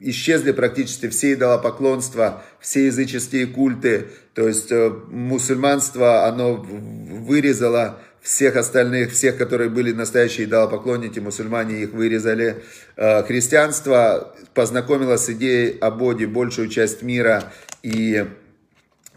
исчезли 0.00 0.52
практически 0.52 1.08
все 1.08 1.34
идолопоклонства, 1.34 2.42
все 2.60 2.86
языческие 2.86 3.46
культы, 3.46 4.08
то 4.34 4.46
есть 4.46 4.70
э, 4.70 4.90
мусульманство, 5.10 6.26
оно 6.26 6.54
вырезало 6.54 7.98
всех 8.26 8.56
остальных, 8.56 9.12
всех, 9.12 9.38
которые 9.38 9.70
были 9.70 9.92
настоящие 9.92 10.46
идолопоклонники, 10.46 11.20
мусульмане 11.20 11.82
их 11.82 11.92
вырезали. 11.92 12.62
Э, 12.96 13.22
христианство 13.22 14.34
познакомило 14.52 15.16
с 15.16 15.30
идеей 15.30 15.78
о 15.78 15.92
Боге 15.92 16.26
большую 16.26 16.68
часть 16.68 17.02
мира. 17.02 17.52
И, 17.84 18.26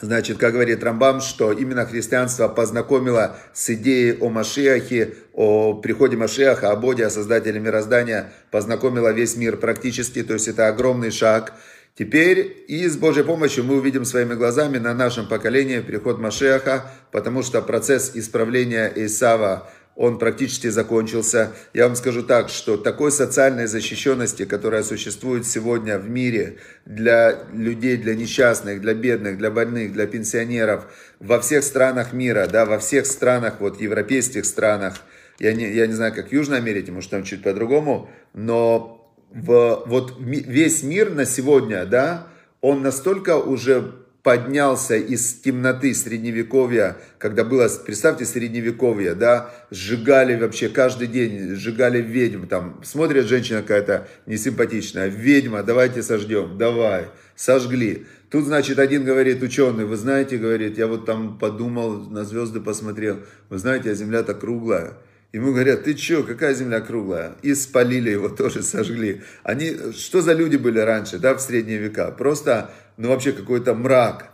значит, 0.01 0.37
как 0.37 0.53
говорит 0.53 0.83
Рамбам, 0.83 1.21
что 1.21 1.51
именно 1.51 1.85
христианство 1.85 2.47
познакомило 2.47 3.37
с 3.53 3.69
идеей 3.69 4.17
о 4.19 4.29
Машиахе, 4.29 5.15
о 5.33 5.73
приходе 5.73 6.17
Машиаха, 6.17 6.71
о 6.71 6.75
Боге, 6.75 7.05
о 7.05 7.09
создателе 7.09 7.59
мироздания, 7.59 8.31
познакомило 8.51 9.11
весь 9.11 9.35
мир 9.35 9.57
практически. 9.57 10.23
То 10.23 10.33
есть 10.33 10.47
это 10.47 10.67
огромный 10.67 11.11
шаг. 11.11 11.53
Теперь 11.97 12.63
и 12.69 12.87
с 12.87 12.95
Божьей 12.95 13.23
помощью 13.23 13.65
мы 13.65 13.75
увидим 13.75 14.05
своими 14.05 14.33
глазами 14.33 14.77
на 14.77 14.93
нашем 14.93 15.27
поколении 15.27 15.81
приход 15.81 16.17
Машеха, 16.17 16.89
потому 17.11 17.43
что 17.43 17.61
процесс 17.61 18.11
исправления 18.13 18.89
Исава, 18.95 19.69
он 19.99 20.17
практически 20.17 20.67
закончился. 20.67 21.51
Я 21.73 21.85
вам 21.85 21.95
скажу 21.97 22.23
так, 22.23 22.47
что 22.47 22.77
такой 22.77 23.11
социальной 23.11 23.67
защищенности, 23.67 24.45
которая 24.45 24.81
существует 24.81 25.45
сегодня 25.45 25.99
в 25.99 26.09
мире 26.09 26.55
для 26.85 27.43
людей, 27.51 27.97
для 27.97 28.15
несчастных, 28.15 28.79
для 28.79 28.93
бедных, 28.93 29.37
для 29.37 29.51
больных, 29.51 29.91
для 29.91 30.07
пенсионеров, 30.07 30.85
во 31.19 31.41
всех 31.41 31.65
странах 31.65 32.13
мира, 32.13 32.47
да, 32.49 32.65
во 32.65 32.79
всех 32.79 33.05
странах, 33.07 33.55
вот 33.59 33.81
европейских 33.81 34.45
странах, 34.45 35.01
я 35.37 35.51
не, 35.51 35.69
я 35.69 35.85
не 35.85 35.93
знаю, 35.93 36.13
как 36.15 36.29
в 36.29 36.31
Южной 36.31 36.59
Америке, 36.59 36.93
может 36.93 37.09
там 37.09 37.25
чуть 37.25 37.43
по-другому, 37.43 38.09
но 38.33 39.13
в, 39.31 39.83
вот 39.85 40.15
весь 40.17 40.81
мир 40.81 41.11
на 41.11 41.25
сегодня, 41.25 41.85
да, 41.85 42.25
он 42.61 42.83
настолько 42.83 43.35
уже 43.35 43.98
поднялся 44.23 44.95
из 44.95 45.35
темноты 45.35 45.93
средневековья, 45.93 46.97
когда 47.17 47.43
было, 47.43 47.69
представьте, 47.85 48.25
средневековье, 48.25 49.13
да, 49.13 49.49
сжигали 49.71 50.39
вообще 50.39 50.69
каждый 50.69 51.07
день, 51.07 51.55
сжигали 51.55 52.01
ведьм, 52.01 52.45
там, 52.47 52.81
смотрит 52.83 53.25
женщина 53.25 53.61
какая-то 53.61 54.07
несимпатичная, 54.25 55.07
ведьма, 55.07 55.63
давайте 55.63 56.03
сожжем, 56.03 56.57
давай, 56.57 57.05
сожгли. 57.35 58.05
Тут, 58.29 58.45
значит, 58.45 58.77
один 58.77 59.05
говорит, 59.05 59.41
ученый, 59.41 59.85
вы 59.85 59.95
знаете, 59.95 60.37
говорит, 60.37 60.77
я 60.77 60.87
вот 60.87 61.05
там 61.05 61.39
подумал, 61.39 62.09
на 62.09 62.25
звезды 62.25 62.59
посмотрел, 62.59 63.21
вы 63.49 63.57
знаете, 63.57 63.91
а 63.91 63.93
земля-то 63.93 64.33
круглая. 64.33 64.97
Ему 65.31 65.51
говорят, 65.51 65.83
ты 65.83 65.95
что, 65.95 66.23
какая 66.23 66.55
земля 66.55 66.81
круглая? 66.81 67.35
И 67.43 67.53
спалили 67.53 68.09
его, 68.09 68.29
тоже 68.29 68.63
сожгли. 68.63 69.21
Они, 69.43 69.75
что 69.95 70.21
за 70.21 70.33
люди 70.33 70.57
были 70.57 70.79
раньше, 70.79 71.19
да, 71.19 71.35
в 71.35 71.41
средние 71.41 71.77
века? 71.77 72.11
Просто, 72.11 72.71
ну 72.99 73.07
вообще 73.09 73.31
какой-то 73.31 73.73
мрак. 73.73 74.31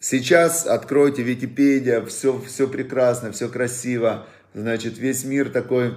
Сейчас 0.00 0.66
откройте 0.66 1.22
Википедия, 1.22 2.04
все, 2.04 2.40
все 2.40 2.66
прекрасно, 2.66 3.30
все 3.30 3.48
красиво. 3.48 4.26
Значит, 4.54 4.96
весь 4.98 5.24
мир 5.24 5.50
такой, 5.50 5.94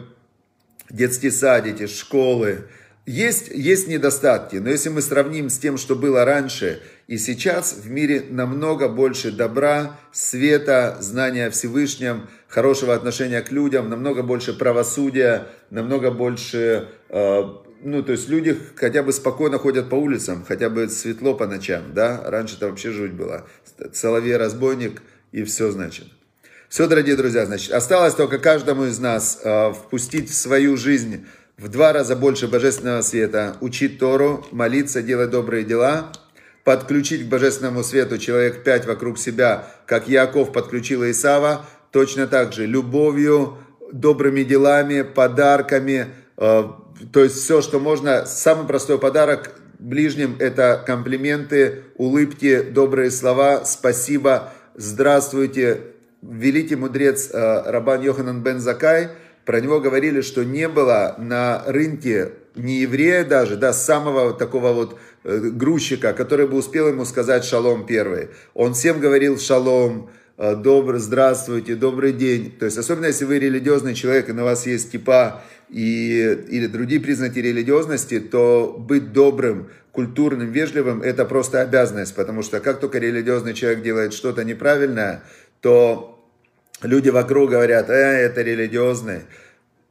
детские 0.89 1.31
садики, 1.31 1.87
школы, 1.87 2.65
есть, 3.05 3.47
есть 3.47 3.87
недостатки, 3.87 4.57
но 4.57 4.69
если 4.69 4.89
мы 4.89 5.01
сравним 5.01 5.49
с 5.49 5.57
тем, 5.57 5.77
что 5.77 5.95
было 5.95 6.25
раньше 6.25 6.81
и 7.07 7.17
сейчас, 7.17 7.73
в 7.73 7.89
мире 7.89 8.23
намного 8.29 8.89
больше 8.89 9.31
добра, 9.31 9.97
света, 10.11 10.97
знания 10.99 11.47
о 11.47 11.51
Всевышнем, 11.51 12.29
хорошего 12.47 12.93
отношения 12.93 13.41
к 13.41 13.51
людям, 13.51 13.89
намного 13.89 14.23
больше 14.23 14.53
правосудия, 14.53 15.47
намного 15.69 16.11
больше, 16.11 16.89
э, 17.07 17.43
ну, 17.81 18.03
то 18.03 18.11
есть 18.11 18.29
люди 18.29 18.57
хотя 18.75 19.03
бы 19.03 19.13
спокойно 19.13 19.57
ходят 19.57 19.89
по 19.89 19.95
улицам, 19.95 20.43
хотя 20.47 20.69
бы 20.69 20.89
светло 20.89 21.33
по 21.33 21.47
ночам, 21.47 21.93
да, 21.93 22.21
раньше 22.25 22.55
это 22.55 22.69
вообще 22.69 22.91
жуть 22.91 23.13
была, 23.13 23.45
соловей-разбойник 23.93 25.01
и 25.31 25.43
все, 25.43 25.71
значит. 25.71 26.05
Все, 26.67 26.87
дорогие 26.87 27.15
друзья, 27.15 27.45
значит, 27.45 27.71
осталось 27.71 28.13
только 28.13 28.37
каждому 28.37 28.85
из 28.85 28.99
нас 28.99 29.41
э, 29.43 29.73
впустить 29.73 30.29
в 30.29 30.35
свою 30.35 30.77
жизнь 30.77 31.25
в 31.57 31.67
два 31.67 31.93
раза 31.93 32.15
больше 32.15 32.47
божественного 32.47 33.01
света, 33.01 33.57
учить 33.59 33.99
Тору, 33.99 34.45
молиться, 34.51 35.01
делать 35.01 35.31
добрые 35.31 35.63
дела, 35.63 36.11
подключить 36.63 37.25
к 37.25 37.29
божественному 37.29 37.83
свету 37.83 38.17
человек 38.17 38.63
пять 38.63 38.85
вокруг 38.85 39.17
себя, 39.17 39.67
как 39.85 40.07
Яков 40.07 40.53
подключил 40.53 41.09
Исава, 41.09 41.65
точно 41.91 42.27
так 42.27 42.53
же 42.53 42.65
любовью, 42.65 43.57
добрыми 43.91 44.43
делами, 44.43 45.01
подарками, 45.01 46.07
э, 46.37 46.63
то 47.11 47.23
есть 47.23 47.35
все, 47.35 47.61
что 47.61 47.79
можно, 47.79 48.25
самый 48.25 48.67
простой 48.67 48.99
подарок 48.99 49.55
ближним 49.79 50.35
это 50.39 50.83
комплименты, 50.85 51.83
улыбки, 51.95 52.61
добрые 52.61 53.11
слова, 53.11 53.63
спасибо, 53.65 54.51
здравствуйте. 54.75 55.81
Великий 56.21 56.75
мудрец 56.75 57.29
э, 57.31 57.71
Рабан 57.71 58.01
Йоханан 58.01 58.43
бен 58.43 58.59
Закай– 58.59 59.09
про 59.49 59.61
него 59.61 59.79
говорили, 59.79 60.21
что 60.21 60.45
не 60.45 60.67
было 60.67 61.15
на 61.17 61.63
рынке 61.65 62.33
не 62.53 62.81
еврея 62.81 63.25
даже, 63.25 63.55
да, 63.55 63.73
самого 63.73 64.31
такого 64.31 64.73
вот 64.73 64.99
э, 65.23 65.39
грузчика, 65.39 66.13
который 66.13 66.45
бы 66.45 66.55
успел 66.55 66.87
ему 66.87 67.03
сказать 67.03 67.43
шалом 67.45 67.87
первый. 67.87 68.29
Он 68.53 68.75
всем 68.75 68.99
говорил 68.99 69.39
шалом, 69.39 70.11
э, 70.39 70.55
добрый, 70.55 70.99
здравствуйте, 70.99 71.75
добрый 71.75 72.13
день. 72.13 72.51
То 72.57 72.65
есть, 72.65 72.77
особенно 72.77 73.05
если 73.05 73.25
вы 73.25 73.37
религиозный 73.37 73.93
человек, 73.93 74.29
и 74.29 74.33
на 74.33 74.43
вас 74.43 74.65
есть 74.65 74.91
типа 74.91 75.43
и, 75.69 76.45
или 76.49 76.65
другие 76.67 76.99
признаки 76.99 77.39
религиозности, 77.39 78.19
то 78.19 78.75
быть 78.79 79.11
добрым, 79.13 79.69
культурным, 79.91 80.51
вежливым– 80.51 81.01
это 81.03 81.25
просто 81.25 81.61
обязанность, 81.61 82.15
потому 82.15 82.41
что 82.41 82.59
как 82.59 82.79
только 82.79 82.99
религиозный 82.99 83.53
человек 83.53 83.83
делает 83.83 84.13
что-то 84.13 84.43
неправильное, 84.43 85.23
то 85.61 86.25
люди 86.81 87.09
вокруг 87.09 87.49
говорят, 87.51 87.89
э, 87.89 87.93
это 87.93 88.41
религиозные. 88.41 89.23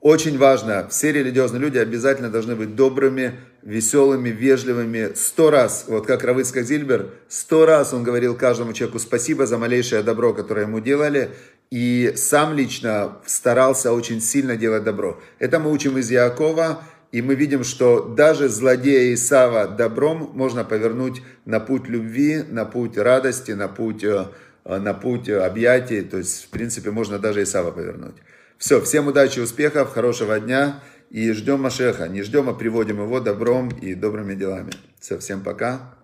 Очень 0.00 0.38
важно, 0.38 0.88
все 0.88 1.12
религиозные 1.12 1.60
люди 1.60 1.78
обязательно 1.78 2.30
должны 2.30 2.56
быть 2.56 2.74
добрыми, 2.74 3.34
веселыми, 3.68 4.30
вежливыми. 4.30 5.12
Сто 5.14 5.50
раз, 5.50 5.84
вот 5.88 6.06
как 6.06 6.24
Равыцкак 6.24 6.64
Зильбер, 6.64 7.10
сто 7.28 7.66
раз 7.66 7.92
он 7.92 8.02
говорил 8.02 8.34
каждому 8.34 8.72
человеку 8.72 8.98
спасибо 8.98 9.46
за 9.46 9.58
малейшее 9.58 10.02
добро, 10.02 10.32
которое 10.32 10.62
ему 10.62 10.80
делали. 10.80 11.30
И 11.70 12.14
сам 12.16 12.54
лично 12.54 13.18
старался 13.26 13.92
очень 13.92 14.22
сильно 14.22 14.56
делать 14.56 14.84
добро. 14.84 15.20
Это 15.38 15.60
мы 15.60 15.70
учим 15.70 15.98
из 15.98 16.10
Якова. 16.10 16.82
И 17.12 17.22
мы 17.22 17.34
видим, 17.34 17.64
что 17.64 18.00
даже 18.00 18.48
злодея 18.48 19.14
Исава 19.14 19.66
добром 19.66 20.30
можно 20.34 20.64
повернуть 20.64 21.22
на 21.46 21.58
путь 21.58 21.88
любви, 21.88 22.42
на 22.48 22.66
путь 22.66 22.98
радости, 22.98 23.52
на 23.52 23.66
путь 23.68 24.04
э, 24.04 24.26
на 24.64 24.92
путь 24.92 25.28
объятий. 25.30 26.02
То 26.02 26.18
есть, 26.18 26.44
в 26.44 26.48
принципе, 26.48 26.90
можно 26.90 27.18
даже 27.18 27.42
и 27.42 27.46
Сава 27.46 27.70
повернуть. 27.70 28.16
Все, 28.58 28.80
всем 28.80 29.08
удачи, 29.08 29.40
успехов, 29.40 29.92
хорошего 29.92 30.38
дня. 30.40 30.82
И 31.10 31.32
ждем 31.32 31.62
Машеха. 31.62 32.08
Не 32.08 32.22
ждем, 32.22 32.48
а 32.48 32.54
приводим 32.54 33.02
его 33.02 33.20
добром 33.20 33.68
и 33.70 33.94
добрыми 33.94 34.34
делами. 34.34 34.72
Все, 35.00 35.18
всем 35.18 35.42
пока. 35.42 35.94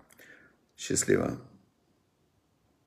Счастливо. 0.77 1.37